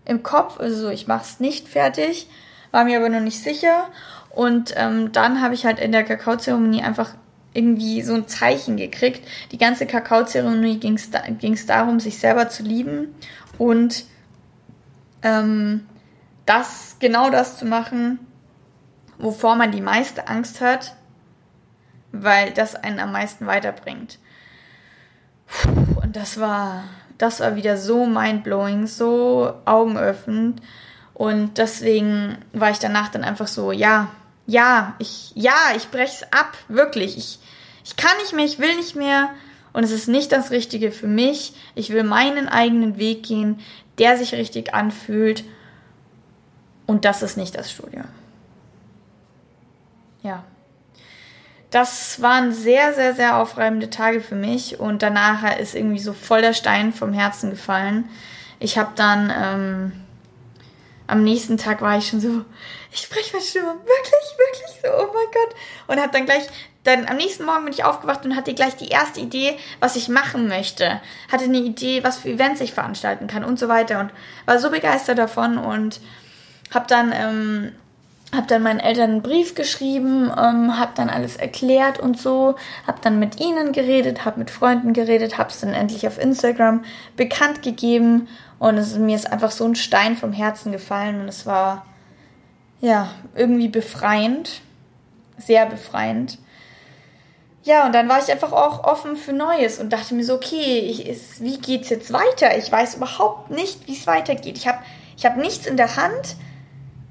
im 0.06 0.24
Kopf, 0.24 0.60
also 0.60 0.90
ich 0.90 1.08
mache 1.08 1.24
es 1.24 1.40
nicht 1.40 1.68
fertig, 1.68 2.28
war 2.72 2.86
mir 2.86 2.98
aber 2.98 3.10
noch 3.10 3.20
nicht 3.20 3.44
sicher. 3.44 3.90
Und 4.30 4.74
ähm, 4.78 5.12
dann 5.12 5.42
habe 5.42 5.54
ich 5.54 5.66
halt 5.66 5.80
in 5.80 5.92
der 5.92 6.04
Kakaozeremonie 6.04 6.82
einfach 6.82 7.12
irgendwie 7.54 8.04
so 8.04 8.14
ein 8.14 8.28
Zeichen 8.28 8.78
gekriegt. 8.78 9.28
Die 9.52 9.58
ganze 9.58 9.86
Kakaozeremonie 9.86 10.78
ging 10.78 10.94
es 10.94 11.10
da, 11.10 11.24
darum, 11.68 12.00
sich 12.00 12.20
selber 12.20 12.50
zu 12.50 12.64
lieben 12.64 13.16
und 13.58 14.06
ähm, 15.24 15.86
das, 16.48 16.96
genau 17.00 17.30
das 17.30 17.58
zu 17.58 17.66
machen, 17.66 18.20
wovor 19.20 19.56
man 19.56 19.72
die 19.72 19.82
meiste 19.82 20.28
Angst 20.28 20.62
hat, 20.62 20.96
weil 22.12 22.52
das 22.52 22.76
einen 22.76 23.00
am 23.00 23.12
meisten 23.12 23.46
weiterbringt. 23.46 24.18
Und 26.02 26.16
das 26.16 26.40
war, 26.40 26.84
das 27.18 27.40
war 27.40 27.56
wieder 27.56 27.78
so 27.78 28.06
mindblowing, 28.06 28.88
so 28.88 29.54
augenöffnend. 29.66 30.62
Und 31.14 31.58
deswegen 31.58 32.38
war 32.54 32.72
ich 32.72 32.80
danach 32.80 33.10
dann 33.10 33.24
einfach 33.24 33.48
so, 33.48 33.72
ja, 33.72 34.10
ja, 34.46 34.96
ich, 35.00 35.32
ja, 35.36 35.74
ich 35.76 35.90
brech's 35.90 36.24
ab, 36.32 36.58
wirklich. 36.70 37.18
Ich, 37.18 37.40
ich 37.84 37.98
kann 37.98 38.16
nicht 38.22 38.34
mehr, 38.34 38.46
ich 38.46 38.60
will 38.60 38.76
nicht 38.76 38.96
mehr. 38.96 39.30
Und 39.74 39.84
es 39.84 39.92
ist 39.92 40.08
nicht 40.08 40.32
das 40.32 40.52
Richtige 40.52 40.92
für 40.92 41.08
mich. 41.08 41.54
Ich 41.76 41.90
will 41.92 42.04
meinen 42.04 42.48
eigenen 42.48 42.98
Weg 42.98 43.24
gehen, 43.24 43.60
der 43.98 44.18
sich 44.18 44.34
richtig 44.34 44.74
anfühlt. 44.74 45.44
Und 46.88 47.06
das 47.06 47.22
ist 47.22 47.38
nicht 47.38 47.56
das 47.56 47.72
Studium. 47.72 48.06
Ja. 50.24 50.44
Das 51.70 52.22
waren 52.22 52.54
sehr, 52.54 52.94
sehr, 52.94 53.14
sehr 53.14 53.38
aufreibende 53.38 53.90
Tage 53.90 54.22
für 54.22 54.36
mich 54.36 54.80
und 54.80 55.04
danach 55.04 55.58
ist 55.60 55.76
irgendwie 55.76 56.00
so 56.00 56.14
voll 56.14 56.42
der 56.42 56.54
Stein 56.54 56.94
vom 56.94 57.12
Herzen 57.12 57.50
gefallen. 57.50 58.10
Ich 58.60 58.78
habe 58.78 58.92
dann 58.96 59.32
ähm, 59.36 59.92
am 61.08 61.24
nächsten 61.24 61.58
Tag 61.58 61.82
war 61.82 61.98
ich 61.98 62.08
schon 62.08 62.22
so, 62.22 62.46
ich 62.92 63.02
spreche 63.02 63.36
mein 63.36 63.44
Studium, 63.44 63.78
wirklich, 63.80 64.38
wirklich 64.38 64.82
so, 64.82 64.88
oh 64.98 65.14
mein 65.14 65.26
Gott. 65.34 65.56
Und 65.88 66.02
habe 66.02 66.14
dann 66.14 66.26
gleich 66.26 66.48
dann 66.88 67.06
am 67.08 67.18
nächsten 67.18 67.44
Morgen 67.44 67.66
bin 67.66 67.74
ich 67.74 67.84
aufgewacht 67.84 68.24
und 68.24 68.36
hatte 68.36 68.54
gleich 68.54 68.78
die 68.78 68.88
erste 68.88 69.20
Idee, 69.20 69.58
was 69.82 69.98
ich 69.98 70.08
machen 70.08 70.48
möchte. 70.48 71.02
Hatte 71.30 71.44
eine 71.44 71.58
Idee, 71.58 72.04
was 72.04 72.18
für 72.18 72.30
Events 72.30 72.62
ich 72.62 72.74
veranstalten 72.74 73.28
kann 73.28 73.44
und 73.44 73.60
so 73.60 73.68
weiter 73.68 74.00
und 74.00 74.12
war 74.46 74.58
so 74.58 74.70
begeistert 74.70 75.18
davon 75.18 75.58
und 75.58 76.00
habe 76.72 76.86
dann 76.88 77.14
ähm, 77.14 77.72
habe 78.36 78.48
dann 78.48 78.62
meinen 78.62 78.80
Eltern 78.80 79.12
einen 79.12 79.22
Brief 79.22 79.56
geschrieben, 79.56 80.32
ähm, 80.38 80.78
habe 80.78 80.92
dann 80.96 81.10
alles 81.10 81.38
erklärt 81.38 82.00
und 82.00 82.20
so, 82.20 82.56
habe 82.86 83.00
dann 83.02 83.20
mit 83.20 83.40
ihnen 83.40 83.72
geredet, 83.72 84.26
habe 84.26 84.40
mit 84.40 84.52
Freunden 84.52 84.94
geredet, 84.94 85.38
habe 85.38 85.50
es 85.50 85.62
dann 85.62 85.74
endlich 85.74 86.08
auf 86.08 86.20
Instagram 86.20 86.84
bekannt 87.16 87.62
gegeben 87.62 88.28
und 88.60 88.78
es, 88.78 88.98
mir 88.98 89.16
ist 89.16 89.32
einfach 89.32 89.52
so 89.52 89.66
ein 89.66 89.76
Stein 89.76 90.18
vom 90.18 90.34
Herzen 90.34 90.72
gefallen 90.72 91.22
und 91.22 91.30
es 91.30 91.46
war 91.46 91.86
ja 92.82 93.10
irgendwie 93.34 93.70
befreiend, 93.70 94.62
sehr 95.38 95.66
befreiend. 95.66 96.38
Ja, 97.64 97.86
und 97.86 97.94
dann 97.94 98.08
war 98.08 98.20
ich 98.20 98.32
einfach 98.32 98.54
auch 98.54 98.84
offen 98.86 99.16
für 99.18 99.34
Neues 99.34 99.80
und 99.80 99.92
dachte 99.92 100.16
mir 100.16 100.24
so, 100.24 100.36
okay, 100.36 100.80
ich, 100.80 101.06
ist, 101.06 101.42
wie 101.42 101.58
geht's 101.58 101.90
jetzt 101.90 102.14
weiter? 102.14 102.58
Ich 102.58 102.72
weiß 102.72 102.96
überhaupt 102.96 103.52
nicht, 103.52 103.88
wie 103.88 103.94
es 103.94 104.08
weitergeht. 104.08 104.58
Ich 104.58 104.68
habe 104.68 104.80
ich 105.18 105.26
hab 105.26 105.36
nichts 105.36 105.66
in 105.66 105.76
der 105.76 105.98
Hand 105.98 106.38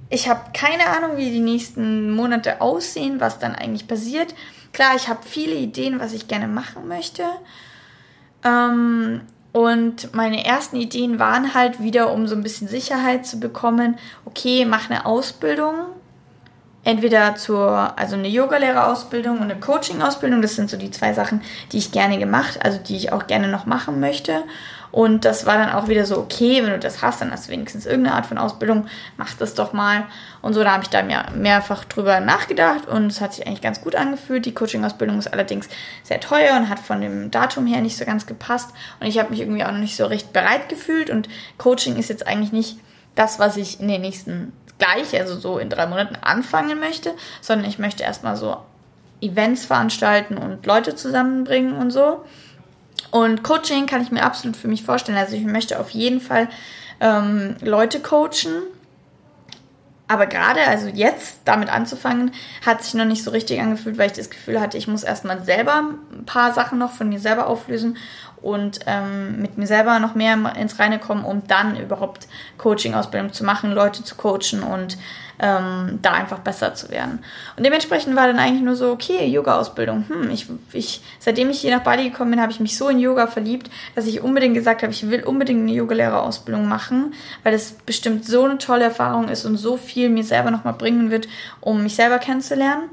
ich 0.09 0.29
habe 0.29 0.41
keine 0.53 0.87
Ahnung, 0.87 1.17
wie 1.17 1.31
die 1.31 1.41
nächsten 1.41 2.11
Monate 2.11 2.61
aussehen, 2.61 3.21
was 3.21 3.39
dann 3.39 3.55
eigentlich 3.55 3.89
passiert. 3.89 4.35
Klar, 4.73 4.95
ich 4.95 5.09
habe 5.09 5.21
viele 5.25 5.55
Ideen, 5.55 6.01
was 6.01 6.13
ich 6.13 6.29
gerne 6.29 6.49
machen 6.49 6.87
möchte. 6.87 7.23
Ähm, 8.45 9.23
und 9.53 10.15
meine 10.15 10.45
ersten 10.45 10.77
Ideen 10.77 11.19
waren 11.19 11.55
halt 11.55 11.81
wieder, 11.81 12.13
um 12.13 12.27
so 12.27 12.37
ein 12.37 12.43
bisschen 12.43 12.69
Sicherheit 12.69 13.27
zu 13.27 13.41
bekommen, 13.41 13.97
okay, 14.27 14.67
mach 14.67 14.91
eine 14.91 15.07
Ausbildung. 15.07 15.75
Entweder 16.85 17.35
zur, 17.35 17.99
also 17.99 18.15
eine 18.15 18.29
Yogalehrerausbildung 18.29 19.39
und 19.39 19.51
eine 19.51 19.59
Coaching-Ausbildung. 19.59 20.41
Das 20.41 20.55
sind 20.55 20.71
so 20.71 20.77
die 20.77 20.93
zwei 20.93 21.15
Sachen, 21.15 21.41
die 21.73 21.79
ich 21.79 21.91
gerne 21.91 22.19
gemacht, 22.19 22.61
also 22.63 22.79
die 22.79 22.97
ich 22.97 23.13
auch 23.13 23.27
gerne 23.27 23.49
noch 23.49 23.67
machen 23.67 23.99
möchte. 23.99 24.45
Und 24.91 25.25
das 25.25 25.47
war 25.47 25.59
dann 25.59 25.71
auch 25.71 25.89
wieder 25.89 26.07
so, 26.07 26.19
okay, 26.19 26.63
wenn 26.63 26.71
du 26.71 26.79
das 26.79 27.03
hast, 27.03 27.21
dann 27.21 27.31
hast 27.31 27.49
du 27.49 27.53
wenigstens 27.53 27.87
irgendeine 27.87 28.17
Art 28.17 28.27
von 28.27 28.39
Ausbildung, 28.39 28.87
mach 29.17 29.35
das 29.35 29.55
doch 29.55 29.73
mal. 29.73 30.05
Und 30.43 30.55
so, 30.55 30.63
da 30.63 30.73
habe 30.73 30.83
ich 30.83 30.91
da 30.91 31.03
mehr, 31.03 31.27
mehrfach 31.35 31.85
drüber 31.85 32.21
nachgedacht 32.21 32.89
und 32.89 33.07
es 33.07 33.21
hat 33.21 33.35
sich 33.35 33.47
eigentlich 33.47 33.61
ganz 33.61 33.81
gut 33.81 33.95
angefühlt. 33.95 34.47
Die 34.47 34.55
Coaching-Ausbildung 34.55 35.19
ist 35.19 35.33
allerdings 35.33 35.69
sehr 36.03 36.21
teuer 36.21 36.57
und 36.57 36.69
hat 36.69 36.79
von 36.79 37.01
dem 37.01 37.31
Datum 37.31 37.67
her 37.67 37.81
nicht 37.81 37.97
so 37.97 38.05
ganz 38.05 38.27
gepasst. 38.27 38.71
Und 39.01 39.07
ich 39.07 39.19
habe 39.19 39.31
mich 39.31 39.41
irgendwie 39.41 39.65
auch 39.65 39.73
noch 39.73 39.79
nicht 39.79 39.97
so 39.97 40.07
recht 40.07 40.33
bereit 40.33 40.69
gefühlt. 40.69 41.11
Und 41.11 41.29
Coaching 41.59 41.97
ist 41.97 42.09
jetzt 42.09 42.27
eigentlich 42.27 42.53
nicht 42.53 42.79
das, 43.15 43.39
was 43.39 43.57
ich 43.57 43.81
in 43.81 43.89
den 43.89 44.01
nächsten 44.01 44.53
gleich, 44.79 45.19
also 45.19 45.39
so 45.39 45.59
in 45.59 45.71
drei 45.71 45.87
Monaten 45.87 46.17
anfangen 46.17 46.79
möchte, 46.79 47.15
sondern 47.41 47.69
ich 47.69 47.79
möchte 47.79 48.03
erstmal 48.03 48.37
so 48.37 48.59
Events 49.21 49.65
veranstalten 49.65 50.37
und 50.37 50.65
Leute 50.67 50.95
zusammenbringen 50.95 51.77
und 51.77 51.91
so. 51.91 52.25
Und 53.11 53.43
Coaching 53.43 53.87
kann 53.87 54.03
ich 54.03 54.11
mir 54.11 54.23
absolut 54.23 54.57
für 54.57 54.69
mich 54.69 54.83
vorstellen. 54.83 55.19
Also 55.19 55.37
ich 55.37 55.45
möchte 55.45 55.79
auf 55.79 55.91
jeden 55.91 56.21
Fall 56.21 56.49
ähm, 57.01 57.57
Leute 57.61 58.01
coachen. 58.01 58.63
Aber 60.09 60.27
gerade, 60.27 60.61
also 60.69 60.87
jetzt 60.87 61.41
damit 61.45 61.69
anzufangen, 61.69 62.31
hat 62.65 62.83
sich 62.83 62.95
noch 62.95 63.05
nicht 63.05 63.25
so 63.25 63.33
richtig 63.33 63.61
angefühlt, 63.61 63.99
weil 63.99 64.07
ich 64.07 64.17
das 64.17 64.31
Gefühl 64.31 64.61
hatte, 64.61 64.79
ich 64.79 64.87
muss 64.87 65.03
erstmal 65.03 65.43
selber 65.43 65.83
ein 66.13 66.25
paar 66.27 66.53
Sachen 66.53 66.79
noch 66.79 66.93
von 66.93 67.09
mir 67.09 67.19
selber 67.19 67.49
auflösen 67.49 67.97
und 68.41 68.81
ähm, 68.87 69.41
mit 69.43 69.59
mir 69.59 69.67
selber 69.67 69.99
noch 69.99 70.15
mehr 70.15 70.39
ins 70.57 70.79
Reine 70.79 71.01
kommen, 71.01 71.25
um 71.25 71.43
dann 71.49 71.77
überhaupt 71.77 72.29
Coaching-Ausbildung 72.59 73.33
zu 73.33 73.45
machen, 73.45 73.73
Leute 73.73 74.05
zu 74.05 74.15
coachen 74.15 74.63
und 74.63 74.97
ähm, 75.39 75.99
da 76.03 76.13
einfach 76.13 76.39
besser 76.39 76.75
zu 76.75 76.91
werden. 76.91 77.21
Und 77.57 77.65
dementsprechend 77.65 78.17
war 78.17 78.27
dann 78.27 78.39
eigentlich 78.39 78.63
nur 78.63 78.77
so, 78.77 78.91
okay, 78.91 79.27
Yoga-Ausbildung. 79.27 80.05
Hm, 80.09 80.31
ich, 80.31 80.47
ich, 80.73 81.03
seitdem 81.19 81.51
ich 81.51 81.61
hier 81.61 81.77
nach 81.77 81.83
Bali 81.83 82.09
gekommen 82.09 82.31
bin, 82.31 82.41
habe 82.41 82.53
ich 82.53 82.61
mich 82.61 82.77
so 82.77 82.89
in 82.89 82.99
Yoga 82.99 83.27
verliebt, 83.27 83.71
dass 83.95 84.07
ich 84.07 84.23
unbedingt 84.23 84.55
gesagt 84.55 84.83
habe, 84.83 84.93
ich 84.93 85.09
will 85.11 85.25
unbedingt 85.25 85.61
eine 85.61 85.73
Yogalehrerausbildung 85.73 86.67
machen, 86.67 87.15
weil 87.43 87.53
das 87.53 87.73
bestimmt 87.73 88.25
so 88.25 88.45
eine 88.45 88.59
tolle 88.59 88.85
Erfahrung 88.85 89.29
ist 89.29 89.45
und 89.45 89.57
so 89.57 89.77
viel 89.77 90.09
mir 90.09 90.25
selber 90.25 90.51
nochmal 90.51 90.75
bringen 90.75 91.11
wird, 91.11 91.29
um 91.61 91.83
mich 91.83 91.95
selber 91.95 92.19
kennenzulernen. 92.19 92.85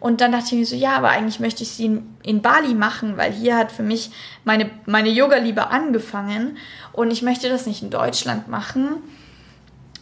Und 0.00 0.22
dann 0.22 0.32
dachte 0.32 0.46
ich 0.46 0.52
mir 0.52 0.66
so, 0.66 0.76
ja, 0.76 0.96
aber 0.96 1.10
eigentlich 1.10 1.40
möchte 1.40 1.62
ich 1.62 1.70
sie 1.70 1.84
in, 1.84 2.16
in 2.22 2.40
Bali 2.40 2.72
machen, 2.72 3.18
weil 3.18 3.32
hier 3.32 3.58
hat 3.58 3.70
für 3.70 3.82
mich 3.82 4.10
meine, 4.44 4.70
meine 4.86 5.10
Yoga-Liebe 5.10 5.68
angefangen 5.68 6.56
und 6.92 7.10
ich 7.10 7.20
möchte 7.20 7.50
das 7.50 7.66
nicht 7.66 7.82
in 7.82 7.90
Deutschland 7.90 8.48
machen 8.48 9.02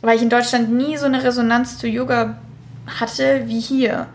weil 0.01 0.17
ich 0.17 0.23
in 0.23 0.31
Deutschland 0.31 0.71
nie 0.71 0.97
so 0.97 1.07
eine 1.07 1.23
Resonanz 1.23 1.79
zu 1.79 1.87
Yoga 1.87 2.39
hatte 3.01 3.43
wie 3.47 3.61
hier. 3.61 4.07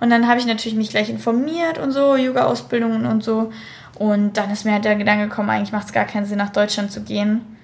Und 0.00 0.10
dann 0.10 0.28
habe 0.28 0.38
ich 0.38 0.46
natürlich 0.46 0.76
mich 0.76 0.90
gleich 0.90 1.08
informiert 1.08 1.78
und 1.78 1.92
so, 1.92 2.16
Yoga-Ausbildungen 2.16 3.06
und 3.06 3.24
so. 3.24 3.52
Und 3.98 4.34
dann 4.36 4.50
ist 4.50 4.64
mir 4.64 4.72
halt 4.72 4.84
der 4.84 4.96
Gedanke 4.96 5.28
gekommen, 5.28 5.50
eigentlich 5.50 5.72
macht 5.72 5.86
es 5.86 5.92
gar 5.92 6.04
keinen 6.04 6.26
Sinn, 6.26 6.38
nach 6.38 6.52
Deutschland 6.52 6.92
zu 6.92 7.02
gehen. 7.02 7.56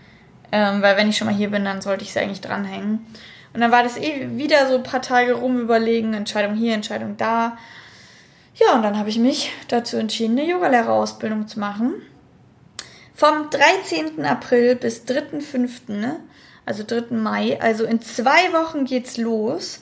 Ähm, 0.50 0.82
weil 0.82 0.96
wenn 0.96 1.08
ich 1.08 1.16
schon 1.16 1.26
mal 1.26 1.36
hier 1.36 1.50
bin, 1.50 1.64
dann 1.64 1.80
sollte 1.80 2.04
ich 2.04 2.12
sie 2.12 2.20
eigentlich 2.20 2.40
dranhängen. 2.40 3.06
Und 3.52 3.60
dann 3.60 3.70
war 3.70 3.82
das 3.82 3.98
eh 3.98 4.36
wieder 4.36 4.66
so 4.68 4.76
ein 4.76 4.82
paar 4.82 5.02
Tage 5.02 5.34
rumüberlegen, 5.34 6.14
Entscheidung 6.14 6.54
hier, 6.54 6.74
Entscheidung 6.74 7.16
da. 7.18 7.58
Ja, 8.54 8.74
und 8.74 8.82
dann 8.82 8.98
habe 8.98 9.08
ich 9.08 9.18
mich 9.18 9.52
dazu 9.68 9.96
entschieden, 9.98 10.38
eine 10.38 10.48
Yogalehrerausbildung 10.48 11.48
zu 11.48 11.60
machen. 11.60 11.94
Vom 13.14 13.50
13. 13.50 14.24
April 14.24 14.76
bis 14.76 15.04
3.5 15.04 16.16
also 16.66 16.84
3. 16.86 17.14
Mai. 17.14 17.60
Also 17.60 17.84
in 17.84 18.00
zwei 18.00 18.52
Wochen 18.52 18.84
geht's 18.84 19.16
los. 19.16 19.80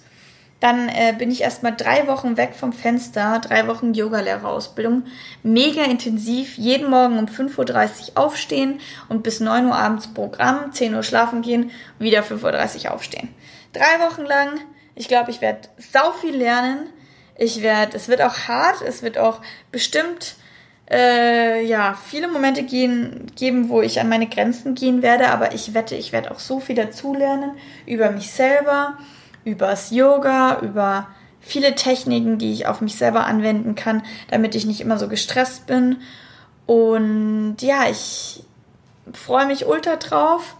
Dann 0.60 0.90
äh, 0.90 1.14
bin 1.16 1.30
ich 1.30 1.40
erstmal 1.40 1.74
drei 1.74 2.06
Wochen 2.06 2.36
weg 2.36 2.52
vom 2.54 2.74
Fenster, 2.74 3.40
drei 3.42 3.66
Wochen 3.66 3.94
Yogalehrerausbildung. 3.94 5.04
Mega 5.42 5.84
intensiv, 5.84 6.58
jeden 6.58 6.90
Morgen 6.90 7.18
um 7.18 7.24
5.30 7.24 8.10
Uhr 8.10 8.18
aufstehen 8.22 8.78
und 9.08 9.22
bis 9.22 9.40
9 9.40 9.66
Uhr 9.66 9.74
abends 9.74 10.08
Programm, 10.08 10.70
10 10.72 10.94
Uhr 10.94 11.02
schlafen 11.02 11.40
gehen, 11.40 11.70
wieder 11.98 12.22
5.30 12.22 12.84
Uhr 12.84 12.92
aufstehen. 12.92 13.30
Drei 13.72 14.00
Wochen 14.00 14.26
lang. 14.26 14.60
Ich 14.94 15.08
glaube, 15.08 15.30
ich 15.30 15.40
werde 15.40 15.68
sau 15.78 16.12
viel 16.12 16.36
lernen. 16.36 16.90
Ich 17.38 17.62
werde, 17.62 17.96
es 17.96 18.08
wird 18.08 18.20
auch 18.20 18.36
hart, 18.48 18.82
es 18.82 19.02
wird 19.02 19.16
auch 19.16 19.40
bestimmt 19.72 20.34
äh, 20.90 21.64
ja, 21.64 21.94
viele 21.94 22.28
Momente 22.28 22.64
gehen, 22.64 23.26
geben, 23.36 23.68
wo 23.68 23.80
ich 23.80 24.00
an 24.00 24.08
meine 24.08 24.28
Grenzen 24.28 24.74
gehen 24.74 25.02
werde, 25.02 25.30
aber 25.30 25.54
ich 25.54 25.72
wette, 25.72 25.94
ich 25.94 26.12
werde 26.12 26.32
auch 26.32 26.40
so 26.40 26.58
viel 26.58 26.74
dazulernen 26.74 27.52
über 27.86 28.10
mich 28.10 28.32
selber, 28.32 28.98
übers 29.44 29.90
Yoga, 29.90 30.58
über 30.60 31.06
viele 31.40 31.74
Techniken, 31.76 32.38
die 32.38 32.52
ich 32.52 32.66
auf 32.66 32.80
mich 32.80 32.96
selber 32.96 33.26
anwenden 33.26 33.76
kann, 33.76 34.02
damit 34.30 34.54
ich 34.54 34.66
nicht 34.66 34.80
immer 34.80 34.98
so 34.98 35.08
gestresst 35.08 35.66
bin. 35.66 35.98
Und 36.66 37.56
ja, 37.60 37.88
ich 37.88 38.42
freue 39.12 39.46
mich 39.46 39.66
ultra 39.66 39.96
drauf 39.96 40.56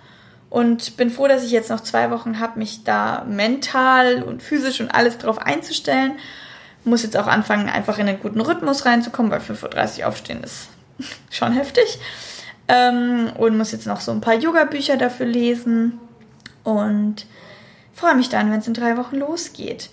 und 0.49 0.97
bin 0.97 1.11
froh, 1.11 1.29
dass 1.29 1.45
ich 1.45 1.51
jetzt 1.51 1.71
noch 1.71 1.81
zwei 1.81 2.11
Wochen 2.11 2.39
habe, 2.41 2.59
mich 2.59 2.85
da 2.85 3.25
mental 3.29 4.23
und 4.23 4.43
physisch 4.43 4.81
und 4.81 4.91
alles 4.91 5.19
drauf 5.19 5.39
einzustellen 5.39 6.13
muss 6.85 7.03
jetzt 7.03 7.17
auch 7.17 7.27
anfangen, 7.27 7.69
einfach 7.69 7.99
in 7.99 8.09
einen 8.09 8.21
guten 8.21 8.41
Rhythmus 8.41 8.87
reinzukommen, 8.87 9.31
weil 9.31 9.41
5.30 9.41 10.01
Uhr 10.01 10.09
aufstehen 10.09 10.43
ist 10.43 10.69
schon 11.31 11.53
heftig. 11.53 11.99
Ähm, 12.69 13.33
und 13.37 13.57
muss 13.57 13.73
jetzt 13.73 13.87
noch 13.87 14.01
so 14.01 14.13
ein 14.13 14.21
paar 14.21 14.35
Yoga-Bücher 14.35 14.97
dafür 14.97 15.27
lesen. 15.27 15.99
Und 16.63 17.27
freue 17.93 18.15
mich 18.15 18.29
dann, 18.29 18.51
wenn 18.51 18.61
es 18.61 18.69
in 18.69 18.75
drei 18.75 18.97
Wochen 18.97 19.17
losgeht. 19.17 19.91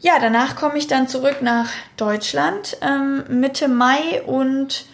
Ja, 0.00 0.18
danach 0.20 0.56
komme 0.56 0.78
ich 0.78 0.86
dann 0.86 1.08
zurück 1.08 1.38
nach 1.40 1.70
Deutschland 1.96 2.76
ähm, 2.82 3.24
Mitte 3.28 3.66
Mai 3.66 4.22
und 4.26 4.84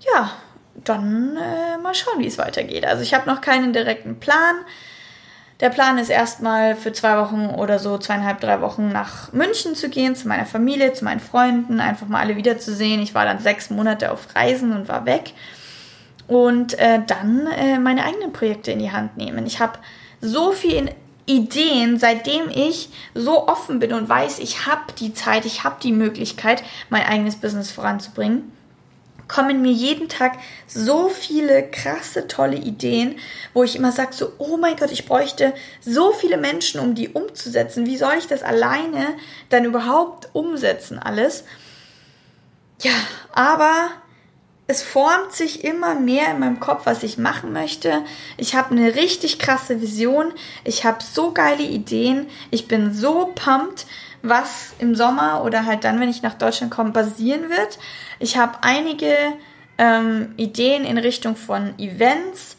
ja, 0.00 0.32
dann 0.74 1.36
äh, 1.36 1.78
mal 1.78 1.94
schauen, 1.94 2.18
wie 2.18 2.26
es 2.26 2.38
weitergeht. 2.38 2.84
Also 2.84 3.02
ich 3.02 3.14
habe 3.14 3.28
noch 3.28 3.40
keinen 3.40 3.72
direkten 3.72 4.20
Plan. 4.20 4.56
Der 5.64 5.70
Plan 5.70 5.96
ist 5.96 6.10
erstmal 6.10 6.76
für 6.76 6.92
zwei 6.92 7.16
Wochen 7.16 7.46
oder 7.46 7.78
so, 7.78 7.96
zweieinhalb, 7.96 8.38
drei 8.38 8.60
Wochen 8.60 8.90
nach 8.90 9.32
München 9.32 9.74
zu 9.74 9.88
gehen, 9.88 10.14
zu 10.14 10.28
meiner 10.28 10.44
Familie, 10.44 10.92
zu 10.92 11.06
meinen 11.06 11.20
Freunden, 11.20 11.80
einfach 11.80 12.06
mal 12.06 12.20
alle 12.20 12.36
wiederzusehen. 12.36 13.00
Ich 13.00 13.14
war 13.14 13.24
dann 13.24 13.38
sechs 13.38 13.70
Monate 13.70 14.12
auf 14.12 14.34
Reisen 14.34 14.74
und 14.74 14.88
war 14.88 15.06
weg. 15.06 15.32
Und 16.28 16.78
äh, 16.78 17.00
dann 17.06 17.46
äh, 17.46 17.78
meine 17.78 18.04
eigenen 18.04 18.34
Projekte 18.34 18.72
in 18.72 18.78
die 18.78 18.92
Hand 18.92 19.16
nehmen. 19.16 19.46
Ich 19.46 19.58
habe 19.58 19.78
so 20.20 20.52
viel 20.52 20.90
Ideen, 21.24 21.98
seitdem 21.98 22.50
ich 22.50 22.90
so 23.14 23.48
offen 23.48 23.78
bin 23.78 23.94
und 23.94 24.06
weiß, 24.06 24.40
ich 24.40 24.66
habe 24.66 24.92
die 24.98 25.14
Zeit, 25.14 25.46
ich 25.46 25.64
habe 25.64 25.76
die 25.82 25.92
Möglichkeit, 25.92 26.62
mein 26.90 27.06
eigenes 27.06 27.36
Business 27.36 27.70
voranzubringen 27.70 28.52
kommen 29.28 29.62
mir 29.62 29.72
jeden 29.72 30.08
Tag 30.08 30.38
so 30.66 31.08
viele 31.08 31.68
krasse, 31.70 32.26
tolle 32.28 32.56
Ideen, 32.56 33.16
wo 33.52 33.62
ich 33.62 33.76
immer 33.76 33.92
sage, 33.92 34.12
so, 34.12 34.32
oh 34.38 34.56
mein 34.56 34.76
Gott, 34.76 34.92
ich 34.92 35.06
bräuchte 35.06 35.54
so 35.80 36.12
viele 36.12 36.36
Menschen, 36.36 36.80
um 36.80 36.94
die 36.94 37.08
umzusetzen. 37.08 37.86
Wie 37.86 37.96
soll 37.96 38.14
ich 38.18 38.26
das 38.26 38.42
alleine 38.42 39.16
dann 39.48 39.64
überhaupt 39.64 40.28
umsetzen, 40.32 40.98
alles? 40.98 41.44
Ja, 42.82 42.92
aber 43.32 43.90
es 44.66 44.82
formt 44.82 45.32
sich 45.32 45.62
immer 45.62 45.94
mehr 45.94 46.30
in 46.30 46.40
meinem 46.40 46.58
Kopf, 46.58 46.86
was 46.86 47.02
ich 47.02 47.18
machen 47.18 47.52
möchte. 47.52 48.02
Ich 48.38 48.54
habe 48.54 48.70
eine 48.70 48.94
richtig 48.94 49.38
krasse 49.38 49.82
Vision. 49.82 50.32
Ich 50.64 50.84
habe 50.84 51.04
so 51.04 51.32
geile 51.32 51.62
Ideen. 51.62 52.28
Ich 52.50 52.66
bin 52.66 52.94
so 52.94 53.32
pumped, 53.34 53.86
was 54.24 54.74
im 54.78 54.94
Sommer 54.94 55.44
oder 55.44 55.66
halt 55.66 55.84
dann, 55.84 56.00
wenn 56.00 56.08
ich 56.08 56.22
nach 56.22 56.34
Deutschland 56.34 56.72
komme, 56.72 56.92
passieren 56.92 57.50
wird. 57.50 57.78
Ich 58.18 58.36
habe 58.38 58.58
einige 58.62 59.14
ähm, 59.76 60.32
Ideen 60.36 60.84
in 60.84 60.96
Richtung 60.96 61.36
von 61.36 61.78
Events, 61.78 62.56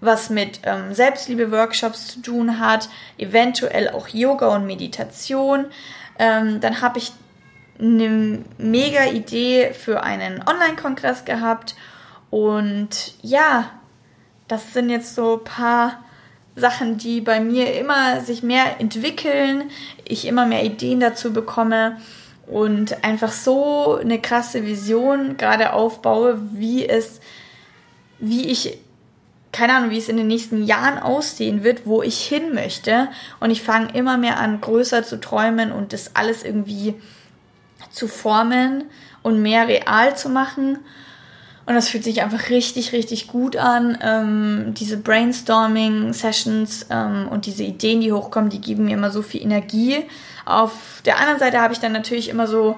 was 0.00 0.30
mit 0.30 0.60
ähm, 0.64 0.94
Selbstliebe-Workshops 0.94 2.08
zu 2.08 2.22
tun 2.22 2.58
hat, 2.58 2.88
eventuell 3.18 3.90
auch 3.90 4.08
Yoga 4.08 4.54
und 4.54 4.66
Meditation. 4.66 5.66
Ähm, 6.18 6.60
dann 6.60 6.80
habe 6.80 6.98
ich 6.98 7.12
eine 7.78 8.42
mega 8.56 9.04
Idee 9.04 9.74
für 9.74 10.02
einen 10.02 10.42
Online-Kongress 10.46 11.26
gehabt. 11.26 11.74
Und 12.30 13.14
ja, 13.20 13.70
das 14.48 14.72
sind 14.72 14.88
jetzt 14.88 15.14
so 15.14 15.38
ein 15.38 15.44
paar 15.44 16.02
Sachen, 16.56 16.96
die 16.96 17.20
bei 17.20 17.38
mir 17.38 17.78
immer 17.78 18.22
sich 18.22 18.42
mehr 18.42 18.80
entwickeln, 18.80 19.70
ich 20.04 20.26
immer 20.26 20.46
mehr 20.46 20.64
Ideen 20.64 21.00
dazu 21.00 21.32
bekomme 21.32 21.98
und 22.46 23.04
einfach 23.04 23.30
so 23.30 23.96
eine 23.96 24.20
krasse 24.20 24.64
Vision 24.64 25.36
gerade 25.36 25.74
aufbaue, 25.74 26.40
wie 26.52 26.88
es, 26.88 27.20
wie 28.18 28.48
ich, 28.48 28.78
keine 29.52 29.74
Ahnung, 29.74 29.90
wie 29.90 29.98
es 29.98 30.08
in 30.08 30.16
den 30.16 30.28
nächsten 30.28 30.64
Jahren 30.64 30.98
aussehen 30.98 31.62
wird, 31.62 31.86
wo 31.86 32.02
ich 32.02 32.20
hin 32.20 32.54
möchte. 32.54 33.08
Und 33.38 33.50
ich 33.50 33.62
fange 33.62 33.92
immer 33.94 34.16
mehr 34.16 34.38
an, 34.38 34.60
größer 34.60 35.04
zu 35.04 35.20
träumen 35.20 35.72
und 35.72 35.92
das 35.92 36.16
alles 36.16 36.42
irgendwie 36.42 36.94
zu 37.90 38.08
formen 38.08 38.84
und 39.22 39.42
mehr 39.42 39.68
real 39.68 40.16
zu 40.16 40.30
machen. 40.30 40.78
Und 41.66 41.74
das 41.74 41.88
fühlt 41.88 42.04
sich 42.04 42.22
einfach 42.22 42.48
richtig, 42.48 42.92
richtig 42.92 43.26
gut 43.26 43.56
an. 43.56 43.98
Ähm, 44.00 44.74
diese 44.74 44.96
Brainstorming-Sessions 44.98 46.86
ähm, 46.90 47.26
und 47.28 47.46
diese 47.46 47.64
Ideen, 47.64 48.00
die 48.00 48.12
hochkommen, 48.12 48.50
die 48.50 48.60
geben 48.60 48.84
mir 48.84 48.94
immer 48.94 49.10
so 49.10 49.20
viel 49.20 49.42
Energie. 49.42 50.04
Auf 50.44 51.02
der 51.04 51.18
anderen 51.18 51.40
Seite 51.40 51.60
habe 51.60 51.72
ich 51.72 51.80
dann 51.80 51.90
natürlich 51.90 52.28
immer 52.28 52.46
so 52.46 52.76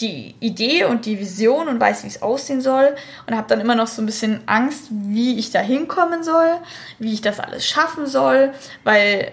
die 0.00 0.34
Idee 0.40 0.84
und 0.84 1.04
die 1.04 1.18
Vision 1.20 1.68
und 1.68 1.78
weiß, 1.78 2.04
wie 2.04 2.08
es 2.08 2.22
aussehen 2.22 2.62
soll 2.62 2.96
und 3.26 3.36
habe 3.36 3.46
dann 3.48 3.60
immer 3.60 3.74
noch 3.74 3.86
so 3.86 4.00
ein 4.00 4.06
bisschen 4.06 4.40
Angst, 4.46 4.86
wie 4.90 5.38
ich 5.38 5.50
da 5.50 5.60
hinkommen 5.60 6.22
soll, 6.22 6.48
wie 6.98 7.12
ich 7.12 7.20
das 7.20 7.40
alles 7.40 7.66
schaffen 7.66 8.06
soll, 8.06 8.52
weil, 8.84 9.32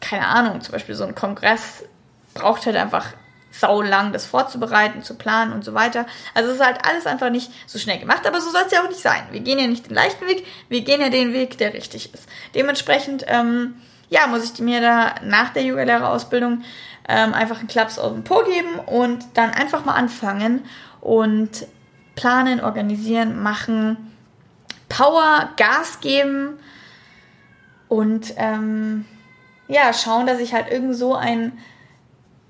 keine 0.00 0.26
Ahnung, 0.26 0.62
zum 0.62 0.72
Beispiel 0.72 0.94
so 0.94 1.04
ein 1.04 1.14
Kongress 1.14 1.84
braucht 2.32 2.64
halt 2.64 2.76
einfach 2.76 3.12
sau 3.50 3.82
lang, 3.82 4.12
das 4.12 4.26
vorzubereiten, 4.26 5.02
zu 5.02 5.14
planen 5.14 5.52
und 5.52 5.64
so 5.64 5.74
weiter. 5.74 6.06
Also 6.34 6.50
es 6.50 6.56
ist 6.56 6.64
halt 6.64 6.84
alles 6.84 7.06
einfach 7.06 7.30
nicht 7.30 7.50
so 7.66 7.78
schnell 7.78 7.98
gemacht, 7.98 8.26
aber 8.26 8.40
so 8.40 8.50
soll 8.50 8.62
es 8.66 8.72
ja 8.72 8.82
auch 8.82 8.88
nicht 8.88 9.00
sein. 9.00 9.22
Wir 9.30 9.40
gehen 9.40 9.58
ja 9.58 9.66
nicht 9.66 9.86
den 9.88 9.94
leichten 9.94 10.26
Weg, 10.26 10.46
wir 10.68 10.82
gehen 10.82 11.00
ja 11.00 11.08
den 11.08 11.32
Weg, 11.32 11.58
der 11.58 11.74
richtig 11.74 12.12
ist. 12.12 12.28
Dementsprechend, 12.54 13.24
ähm, 13.26 13.74
ja, 14.10 14.26
muss 14.26 14.52
ich 14.52 14.58
mir 14.60 14.80
da 14.80 15.14
nach 15.22 15.52
der 15.52 15.62
Yogalehrerausbildung 15.62 16.62
ähm, 17.08 17.34
einfach 17.34 17.58
einen 17.58 17.68
Klaps 17.68 17.98
auf 17.98 18.12
den 18.12 18.24
Po 18.24 18.42
geben 18.44 18.78
und 18.86 19.24
dann 19.34 19.50
einfach 19.50 19.84
mal 19.84 19.94
anfangen 19.94 20.64
und 21.00 21.66
planen, 22.14 22.60
organisieren, 22.60 23.42
machen, 23.42 24.12
Power, 24.88 25.50
Gas 25.56 26.00
geben 26.00 26.58
und 27.88 28.34
ähm, 28.36 29.04
ja, 29.68 29.92
schauen, 29.92 30.26
dass 30.26 30.40
ich 30.40 30.54
halt 30.54 30.70
irgend 30.70 30.96
so 30.96 31.14
ein 31.14 31.58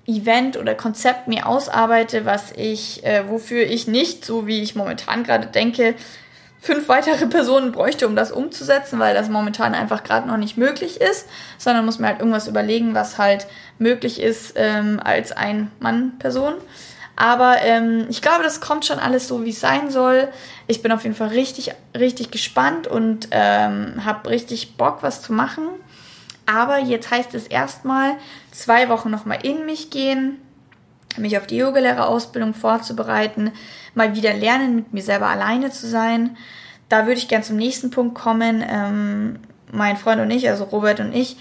Event 0.09 0.57
oder 0.57 0.75
Konzept 0.75 1.29
mir 1.29 1.47
ausarbeite, 1.47 2.25
was 2.25 2.53
ich, 2.53 3.05
äh, 3.05 3.29
wofür 3.29 3.63
ich 3.63 3.87
nicht, 3.87 4.25
so 4.25 4.47
wie 4.47 4.63
ich 4.63 4.75
momentan 4.75 5.23
gerade 5.23 5.47
denke, 5.47 5.95
fünf 6.61 6.89
weitere 6.89 7.27
Personen 7.29 7.73
bräuchte, 7.73 8.07
um 8.09 8.17
das 8.17 8.33
umzusetzen, 8.33 8.99
weil 8.99 9.15
das 9.15 9.29
momentan 9.29 9.75
einfach 9.75 10.03
gerade 10.03 10.27
noch 10.27 10.39
nicht 10.39 10.57
möglich 10.57 11.01
ist, 11.01 11.29
sondern 11.59 11.85
muss 11.85 11.99
mir 11.99 12.09
halt 12.09 12.21
irgendwas 12.21 12.49
überlegen, 12.49 12.95
was 12.95 13.19
halt 13.19 13.47
möglich 13.79 14.21
ist 14.21 14.55
ähm, 14.57 14.99
als 15.03 15.33
ein 15.33 15.71
Mann-Person. 15.79 16.55
Aber 17.15 17.57
ähm, 17.63 18.07
ich 18.09 18.23
glaube, 18.23 18.45
das 18.45 18.61
kommt 18.61 18.87
schon 18.87 19.01
alles 19.01 19.27
so, 19.27 19.45
wie 19.45 19.51
es 19.51 19.61
sein 19.61 19.91
soll. 19.91 20.29
Ich 20.69 20.83
bin 20.83 20.93
auf 20.93 21.03
jeden 21.03 21.17
Fall 21.17 21.29
richtig, 21.29 21.73
richtig 21.97 22.31
gespannt 22.31 22.87
und 22.87 23.29
ähm, 23.33 24.05
habe 24.05 24.31
richtig 24.31 24.77
Bock, 24.77 24.99
was 25.03 25.21
zu 25.21 25.33
machen. 25.33 25.65
Aber 26.49 26.79
jetzt 26.79 27.11
heißt 27.11 27.35
es 27.35 27.47
erstmal 27.47 28.17
zwei 28.53 28.89
Wochen 28.89 29.11
nochmal 29.11 29.41
in 29.43 29.67
mich 29.67 29.91
gehen, 29.91 30.39
mich 31.19 31.37
auf 31.37 31.47
die 31.47 31.59
Yogalehrerausbildung 31.59 32.55
vorzubereiten, 32.55 33.53
mal 33.95 34.17
wieder 34.17 34.33
lernen, 34.33 34.77
mit 34.77 34.95
mir 34.95 35.03
selber 35.03 35.29
alleine 35.29 35.71
zu 35.71 35.87
sein. 35.87 36.39
Da 36.89 37.07
würde 37.07 37.19
ich 37.19 37.29
gern 37.29 37.43
zum 37.43 37.57
nächsten 37.57 37.91
Punkt 37.91 38.15
kommen. 38.15 38.65
Ähm, 38.67 39.41
mein 39.71 39.99
Freund 39.99 40.23
und 40.23 40.31
ich, 40.31 40.49
also 40.49 40.65
Robert 40.65 41.01
und 41.01 41.15
ich, 41.15 41.37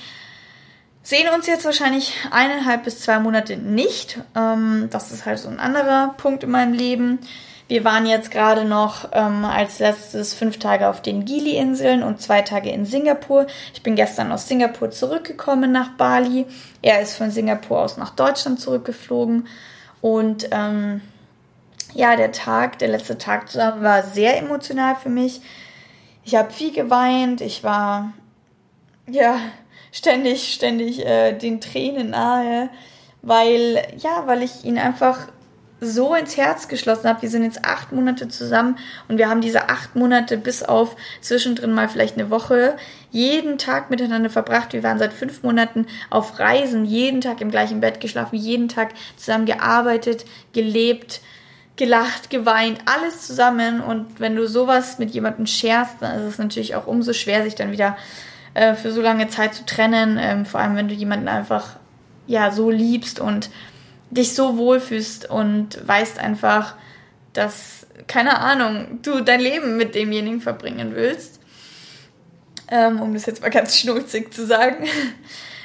sehen 1.03 1.33
uns 1.33 1.47
jetzt 1.47 1.63
wahrscheinlich 1.63 2.13
eineinhalb 2.31 2.83
bis 2.83 2.99
zwei 2.99 3.19
Monate 3.19 3.55
nicht. 3.55 4.19
Ähm, 4.35 4.89
das 4.91 5.13
ist 5.13 5.25
halt 5.25 5.39
so 5.39 5.47
ein 5.47 5.61
anderer 5.61 6.15
Punkt 6.17 6.43
in 6.43 6.51
meinem 6.51 6.73
Leben. 6.73 7.19
Wir 7.67 7.83
waren 7.83 8.05
jetzt 8.05 8.31
gerade 8.31 8.63
noch 8.63 9.09
ähm, 9.11 9.43
als 9.43 9.79
letztes 9.79 10.33
fünf 10.33 10.57
Tage 10.57 10.87
auf 10.87 11.01
den 11.01 11.25
Gili-Inseln 11.25 12.01
und 12.01 12.21
zwei 12.21 12.41
Tage 12.41 12.69
in 12.69 12.85
Singapur. 12.85 13.45
Ich 13.73 13.83
bin 13.83 13.95
gestern 13.95 14.31
aus 14.31 14.47
Singapur 14.47 14.89
zurückgekommen 14.89 15.73
nach 15.73 15.89
Bali. 15.97 16.45
Er 16.81 17.01
ist 17.01 17.17
von 17.17 17.29
Singapur 17.29 17.81
aus 17.81 17.97
nach 17.97 18.11
Deutschland 18.11 18.61
zurückgeflogen. 18.61 19.47
Und 19.99 20.47
ähm, 20.51 21.01
ja, 21.93 22.15
der 22.15 22.31
Tag, 22.31 22.79
der 22.79 22.87
letzte 22.87 23.17
Tag 23.17 23.49
zusammen 23.49 23.83
war 23.83 24.03
sehr 24.03 24.37
emotional 24.37 24.95
für 24.95 25.09
mich. 25.09 25.41
Ich 26.23 26.35
habe 26.35 26.51
viel 26.51 26.71
geweint. 26.71 27.41
Ich 27.41 27.65
war 27.65 28.13
ja 29.09 29.39
ständig, 29.91 30.53
ständig 30.53 31.05
äh, 31.05 31.33
den 31.33 31.59
Tränen 31.59 32.11
nahe, 32.11 32.69
weil 33.21 33.85
ja, 33.97 34.23
weil 34.25 34.43
ich 34.43 34.63
ihn 34.63 34.77
einfach 34.77 35.27
so 35.79 36.15
ins 36.15 36.37
Herz 36.37 36.67
geschlossen 36.67 37.07
habe. 37.07 37.21
Wir 37.21 37.29
sind 37.29 37.43
jetzt 37.43 37.63
acht 37.63 37.91
Monate 37.91 38.27
zusammen 38.27 38.77
und 39.07 39.17
wir 39.17 39.29
haben 39.29 39.41
diese 39.41 39.69
acht 39.69 39.95
Monate 39.95 40.37
bis 40.37 40.63
auf 40.63 40.95
zwischendrin 41.21 41.71
mal 41.71 41.87
vielleicht 41.87 42.17
eine 42.17 42.29
Woche 42.29 42.77
jeden 43.11 43.57
Tag 43.57 43.89
miteinander 43.89 44.29
verbracht. 44.29 44.73
Wir 44.73 44.83
waren 44.83 44.97
seit 44.97 45.13
fünf 45.13 45.43
Monaten 45.43 45.85
auf 46.09 46.39
Reisen, 46.39 46.85
jeden 46.85 47.21
Tag 47.21 47.41
im 47.41 47.51
gleichen 47.51 47.79
Bett 47.79 47.99
geschlafen, 47.99 48.35
jeden 48.35 48.69
Tag 48.69 48.93
zusammen 49.17 49.45
gearbeitet, 49.45 50.25
gelebt, 50.53 51.21
gelacht, 51.75 52.31
geweint, 52.31 52.79
alles 52.85 53.21
zusammen. 53.21 53.81
Und 53.81 54.19
wenn 54.19 54.35
du 54.35 54.47
sowas 54.47 54.97
mit 54.97 55.11
jemandem 55.11 55.45
scherst, 55.45 55.97
dann 56.01 56.19
ist 56.19 56.25
es 56.25 56.39
natürlich 56.39 56.75
auch 56.75 56.87
umso 56.87 57.13
schwer, 57.13 57.43
sich 57.43 57.53
dann 57.53 57.71
wieder 57.71 57.95
äh, 58.55 58.73
für 58.73 58.91
so 58.91 59.01
lange 59.01 59.27
Zeit 59.27 59.53
zu 59.53 59.63
trennen. 59.63 60.17
Ähm, 60.19 60.45
vor 60.47 60.59
allem, 60.59 60.75
wenn 60.75 60.87
du 60.87 60.95
jemanden 60.95 61.27
einfach 61.27 61.77
ja 62.25 62.51
so 62.51 62.71
liebst 62.71 63.19
und 63.19 63.51
dich 64.09 64.33
so 64.33 64.57
wohlfühlst 64.57 65.29
und 65.29 65.85
weißt 65.87 66.19
einfach, 66.19 66.75
dass, 67.33 67.85
keine 68.07 68.39
Ahnung, 68.39 68.99
du 69.01 69.21
dein 69.21 69.39
Leben 69.39 69.77
mit 69.77 69.95
demjenigen 69.95 70.41
verbringen 70.41 70.93
willst. 70.95 71.39
Ähm, 72.69 73.01
um 73.01 73.13
das 73.13 73.25
jetzt 73.25 73.41
mal 73.41 73.49
ganz 73.49 73.77
schnulzig 73.79 74.33
zu 74.33 74.45
sagen. 74.45 74.85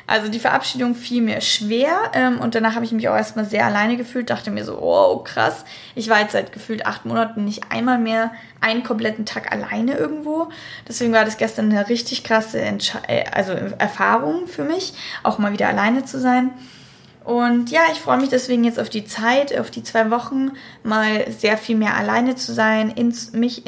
Also 0.07 0.29
die 0.29 0.41
Verabschiedung 0.41 0.95
fiel 0.95 1.23
mir 1.23 1.41
schwer 1.41 2.11
ähm, 2.13 2.41
und 2.41 2.55
danach 2.55 2.75
habe 2.75 2.85
ich 2.85 2.93
mich 2.93 3.09
auch 3.09 3.15
erstmal 3.15 3.45
sehr 3.45 3.65
alleine 3.65 3.97
gefühlt, 3.97 4.31
dachte 4.31 4.51
mir 4.51 4.65
so, 4.65 4.79
oh 4.79 5.19
krass, 5.19 5.65
ich 5.95 6.09
war 6.09 6.21
jetzt 6.21 6.33
seit 6.33 6.53
gefühlt 6.53 6.87
acht 6.87 7.07
Monaten 7.07 7.45
nicht 7.45 7.71
einmal 7.71 7.99
mehr 7.99 8.33
einen 8.61 8.83
kompletten 8.83 9.27
Tag 9.27 9.53
alleine 9.53 9.95
irgendwo. 9.97 10.49
Deswegen 10.89 11.13
war 11.13 11.25
das 11.25 11.37
gestern 11.37 11.71
eine 11.71 11.89
richtig 11.89 12.25
krasse 12.25 12.61
Entsche 12.61 12.99
äh, 13.07 13.25
also 13.33 13.53
Erfahrung 13.53 14.49
für 14.49 14.65
mich, 14.65 14.93
auch 15.23 15.39
mal 15.39 15.53
wieder 15.53 15.69
alleine 15.69 16.05
zu 16.05 16.21
sein. 16.21 16.51
Und 17.25 17.71
ja, 17.71 17.83
ich 17.93 18.01
freue 18.01 18.19
mich 18.19 18.31
deswegen 18.31 18.65
jetzt 18.65 18.81
auf 18.81 18.89
die 18.89 19.05
Zeit, 19.05 19.57
auf 19.59 19.71
die 19.71 19.83
zwei 19.83 20.11
Wochen, 20.11 20.53
mal 20.83 21.31
sehr 21.31 21.57
viel 21.57 21.77
mehr 21.77 21.97
alleine 21.97 22.35
zu 22.35 22.53
sein, 22.53 22.91
ins 22.91 23.33
mich 23.33 23.63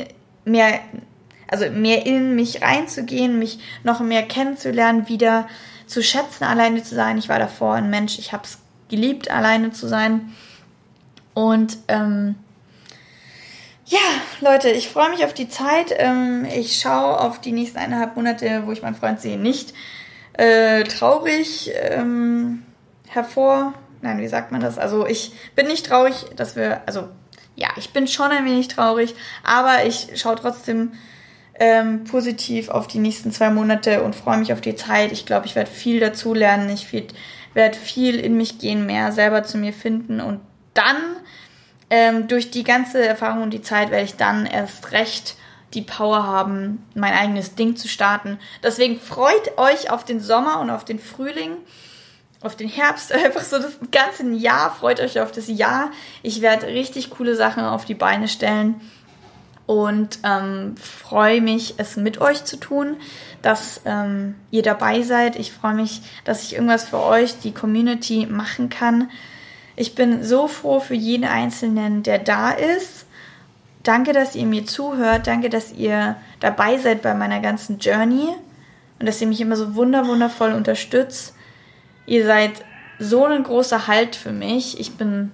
mehr, 0.45 0.81
also 1.49 1.71
mehr 1.71 2.05
in 2.05 2.35
mich 2.35 2.63
reinzugehen, 2.63 3.39
mich 3.39 3.59
noch 3.85 4.01
mehr 4.01 4.23
kennenzulernen, 4.23 5.09
wieder 5.09 5.49
zu 5.87 6.03
schätzen, 6.03 6.45
alleine 6.45 6.83
zu 6.83 6.95
sein. 6.95 7.19
Ich 7.19 7.29
war 7.29 7.39
davor 7.39 7.75
ein 7.75 7.91
Mensch, 7.91 8.19
ich 8.19 8.33
habe 8.33 8.45
es 8.45 8.59
geliebt, 8.89 9.31
alleine 9.31 9.71
zu 9.71 9.87
sein. 9.87 10.33
Und 11.35 11.79
ähm, 11.89 12.37
ja, 13.87 13.99
Leute, 14.41 14.71
ich 14.71 14.89
freue 14.89 15.11
mich 15.11 15.25
auf 15.25 15.35
die 15.35 15.49
Zeit. 15.49 15.95
Ähm, 15.97 16.47
ich 16.47 16.81
schaue 16.81 17.21
auf 17.21 17.41
die 17.41 17.53
nächsten 17.53 17.79
eineinhalb 17.79 18.17
Monate, 18.17 18.63
wo 18.67 18.73
ich 18.73 18.83
meinen 18.83 18.95
Freund 18.95 19.21
sehe, 19.21 19.39
nicht 19.39 19.75
äh, 20.33 20.85
traurig. 20.85 21.71
Ähm, 21.75 22.63
hervor. 23.15 23.75
Nein, 24.03 24.19
wie 24.19 24.29
sagt 24.29 24.53
man 24.53 24.61
das? 24.61 24.79
Also 24.79 25.07
ich 25.07 25.33
bin 25.55 25.67
nicht 25.67 25.87
traurig, 25.87 26.27
dass 26.37 26.57
wir, 26.57 26.83
also 26.87 27.09
ja, 27.57 27.69
ich 27.77 27.93
bin 27.93 28.07
schon 28.07 28.31
ein 28.31 28.45
wenig 28.45 28.69
traurig, 28.69 29.15
aber 29.43 29.87
ich 29.87 30.09
schaue 30.17 30.37
trotzdem 30.37 30.93
ähm, 31.59 32.05
positiv 32.05 32.69
auf 32.69 32.87
die 32.87 32.99
nächsten 32.99 33.31
zwei 33.31 33.51
Monate 33.51 34.03
und 34.03 34.15
freue 34.15 34.39
mich 34.39 34.53
auf 34.53 34.61
die 34.61 34.75
Zeit. 34.75 35.13
Ich 35.13 35.25
glaube, 35.25 35.47
ich 35.47 35.55
werde 35.55 35.71
viel 35.71 36.01
dazulernen. 36.01 36.69
Ich 36.71 36.93
werde 37.55 37.79
viel 37.79 38.19
in 38.19 38.37
mich 38.37 38.59
gehen, 38.59 38.87
mehr 38.87 39.13
selber 39.13 39.45
zu 39.45 39.57
mir 39.59 39.73
finden 39.73 40.21
und 40.21 40.41
dann 40.75 40.97
ähm, 41.91 42.27
durch 42.27 42.51
die 42.51 42.65
ganze 42.65 43.07
Erfahrung 43.07 43.45
und 43.45 43.51
die 43.51 43.63
Zeit 43.63 43.91
werde 43.91 44.05
ich 44.05 44.17
dann 44.17 44.47
erst 44.47 44.91
recht 44.93 45.37
die 45.75 45.83
Power 45.83 46.25
haben, 46.25 46.85
mein 46.95 47.13
eigenes 47.13 47.55
Ding 47.55 47.77
zu 47.77 47.89
starten. 47.89 48.39
Deswegen 48.63 48.99
freut 48.99 49.59
euch 49.59 49.91
auf 49.91 50.05
den 50.05 50.21
Sommer 50.21 50.61
und 50.61 50.71
auf 50.71 50.85
den 50.85 50.99
Frühling, 50.99 51.57
auf 52.41 52.57
den 52.57 52.69
Herbst, 52.69 53.13
einfach 53.25 53.43
so 53.43 53.59
das 53.59 53.79
ganze 53.91 54.29
Jahr. 54.33 54.75
Freut 54.75 55.01
euch 55.01 55.21
auf 55.21 55.33
das 55.33 55.49
Jahr. 55.49 55.91
Ich 56.23 56.41
werde 56.41 56.67
richtig 56.67 57.11
coole 57.11 57.37
Sachen 57.37 57.65
auf 57.65 57.85
die 57.85 57.95
Beine 57.95 58.29
stellen 58.29 58.81
und 59.67 60.19
ähm, 60.25 60.75
freue 60.77 61.41
mich, 61.41 61.75
es 61.79 61.97
mit 61.97 62.21
euch 62.21 62.45
zu 62.45 62.59
tun, 62.59 62.97
dass 63.41 63.81
ähm, 63.87 64.35
ihr 64.51 64.63
dabei 64.63 65.03
seid. 65.03 65.37
Ich 65.37 65.53
freue 65.53 65.75
mich, 65.75 66.03
dass 66.25 66.43
ich 66.43 66.55
irgendwas 66.55 66.89
für 66.89 67.03
euch, 67.03 67.39
die 67.41 67.53
Community, 67.53 68.27
machen 68.27 68.69
kann. 68.69 69.11
Ich 69.77 69.95
bin 69.95 70.23
so 70.23 70.49
froh 70.49 70.81
für 70.81 70.95
jeden 70.95 71.25
Einzelnen, 71.25 72.03
der 72.03 72.19
da 72.19 72.51
ist. 72.51 73.07
Danke, 73.83 74.13
dass 74.13 74.35
ihr 74.35 74.47
mir 74.47 74.67
zuhört. 74.67 75.27
Danke, 75.27 75.49
dass 75.51 75.73
ihr 75.73 76.17
dabei 76.41 76.79
seid 76.79 77.03
bei 77.03 77.15
meiner 77.15 77.41
ganzen 77.41 77.79
Journey 77.79 78.29
und 78.99 79.07
dass 79.07 79.21
ihr 79.21 79.27
mich 79.27 79.41
immer 79.41 79.57
so 79.57 79.75
wunder 79.75 80.07
wundervoll 80.07 80.53
unterstützt. 80.53 81.34
Ihr 82.07 82.27
seid 82.27 82.65
so 82.99 83.25
ein 83.25 83.43
großer 83.43 83.87
Halt 83.87 84.17
für 84.17 84.33
mich. 84.33 84.79
Ich 84.79 84.97
bin, 84.97 85.33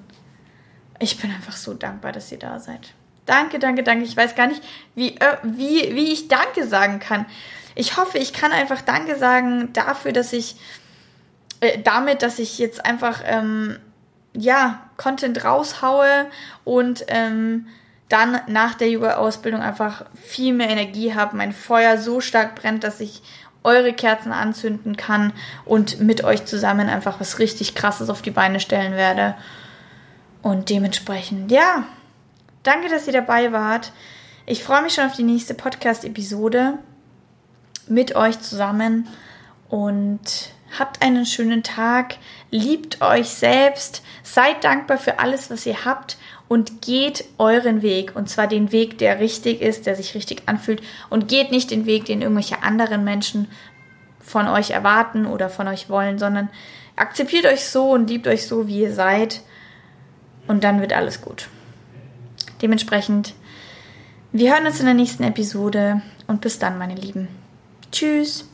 ich 0.98 1.20
bin 1.20 1.30
einfach 1.30 1.56
so 1.56 1.74
dankbar, 1.74 2.12
dass 2.12 2.32
ihr 2.32 2.38
da 2.38 2.58
seid. 2.58 2.94
Danke, 3.26 3.58
danke, 3.58 3.82
danke. 3.82 4.04
Ich 4.04 4.16
weiß 4.16 4.34
gar 4.34 4.46
nicht, 4.46 4.62
wie, 4.94 5.16
wie, 5.42 5.94
wie 5.94 6.12
ich 6.12 6.28
Danke 6.28 6.66
sagen 6.66 7.00
kann. 7.00 7.26
Ich 7.74 7.96
hoffe, 7.96 8.18
ich 8.18 8.32
kann 8.32 8.52
einfach 8.52 8.80
Danke 8.82 9.16
sagen 9.16 9.72
dafür, 9.72 10.12
dass 10.12 10.32
ich, 10.32 10.56
äh, 11.60 11.78
damit, 11.82 12.22
dass 12.22 12.38
ich 12.38 12.58
jetzt 12.58 12.84
einfach, 12.84 13.22
ähm, 13.24 13.78
ja, 14.34 14.90
Content 14.96 15.44
raushaue 15.44 16.26
und 16.64 17.04
ähm, 17.08 17.66
dann 18.08 18.40
nach 18.48 18.74
der 18.74 18.90
Yoga-Ausbildung 18.90 19.60
einfach 19.60 20.04
viel 20.14 20.52
mehr 20.52 20.68
Energie 20.68 21.14
habe, 21.14 21.36
mein 21.36 21.52
Feuer 21.52 21.96
so 21.96 22.20
stark 22.20 22.56
brennt, 22.56 22.82
dass 22.82 23.00
ich 23.00 23.22
eure 23.62 23.92
Kerzen 23.92 24.32
anzünden 24.32 24.96
kann 24.96 25.32
und 25.64 26.00
mit 26.00 26.24
euch 26.24 26.46
zusammen 26.46 26.88
einfach 26.88 27.20
was 27.20 27.38
richtig 27.38 27.74
Krasses 27.74 28.10
auf 28.10 28.22
die 28.22 28.30
Beine 28.30 28.60
stellen 28.60 28.92
werde. 28.92 29.34
Und 30.42 30.70
dementsprechend, 30.70 31.52
ja, 31.52 31.84
Danke, 32.62 32.90
dass 32.90 33.06
ihr 33.06 33.14
dabei 33.14 33.52
wart. 33.52 33.92
Ich 34.44 34.62
freue 34.62 34.82
mich 34.82 34.94
schon 34.94 35.06
auf 35.06 35.16
die 35.16 35.22
nächste 35.22 35.54
Podcast-Episode 35.54 36.74
mit 37.88 38.14
euch 38.14 38.38
zusammen 38.40 39.08
und 39.70 40.50
habt 40.78 41.00
einen 41.00 41.24
schönen 41.24 41.62
Tag. 41.62 42.16
Liebt 42.50 43.00
euch 43.00 43.30
selbst. 43.30 44.02
Seid 44.22 44.62
dankbar 44.62 44.98
für 44.98 45.20
alles, 45.20 45.50
was 45.50 45.64
ihr 45.64 45.86
habt 45.86 46.18
und 46.50 46.82
geht 46.82 47.26
euren 47.38 47.80
Weg. 47.80 48.16
Und 48.16 48.28
zwar 48.28 48.48
den 48.48 48.72
Weg, 48.72 48.98
der 48.98 49.20
richtig 49.20 49.60
ist, 49.60 49.86
der 49.86 49.94
sich 49.94 50.16
richtig 50.16 50.42
anfühlt. 50.46 50.82
Und 51.08 51.28
geht 51.28 51.52
nicht 51.52 51.70
den 51.70 51.86
Weg, 51.86 52.06
den 52.06 52.22
irgendwelche 52.22 52.64
anderen 52.64 53.04
Menschen 53.04 53.46
von 54.18 54.48
euch 54.48 54.70
erwarten 54.70 55.26
oder 55.26 55.48
von 55.48 55.68
euch 55.68 55.88
wollen, 55.88 56.18
sondern 56.18 56.50
akzeptiert 56.96 57.46
euch 57.46 57.64
so 57.64 57.92
und 57.92 58.10
liebt 58.10 58.26
euch 58.26 58.48
so, 58.48 58.66
wie 58.66 58.80
ihr 58.80 58.92
seid. 58.92 59.42
Und 60.48 60.64
dann 60.64 60.80
wird 60.80 60.92
alles 60.92 61.20
gut. 61.20 61.46
Dementsprechend, 62.60 63.34
wir 64.32 64.52
hören 64.52 64.66
uns 64.66 64.80
in 64.80 64.86
der 64.86 64.94
nächsten 64.96 65.22
Episode 65.22 66.02
und 66.26 66.40
bis 66.40 66.58
dann, 66.58 66.78
meine 66.78 66.96
Lieben. 66.96 67.28
Tschüss. 67.92 68.49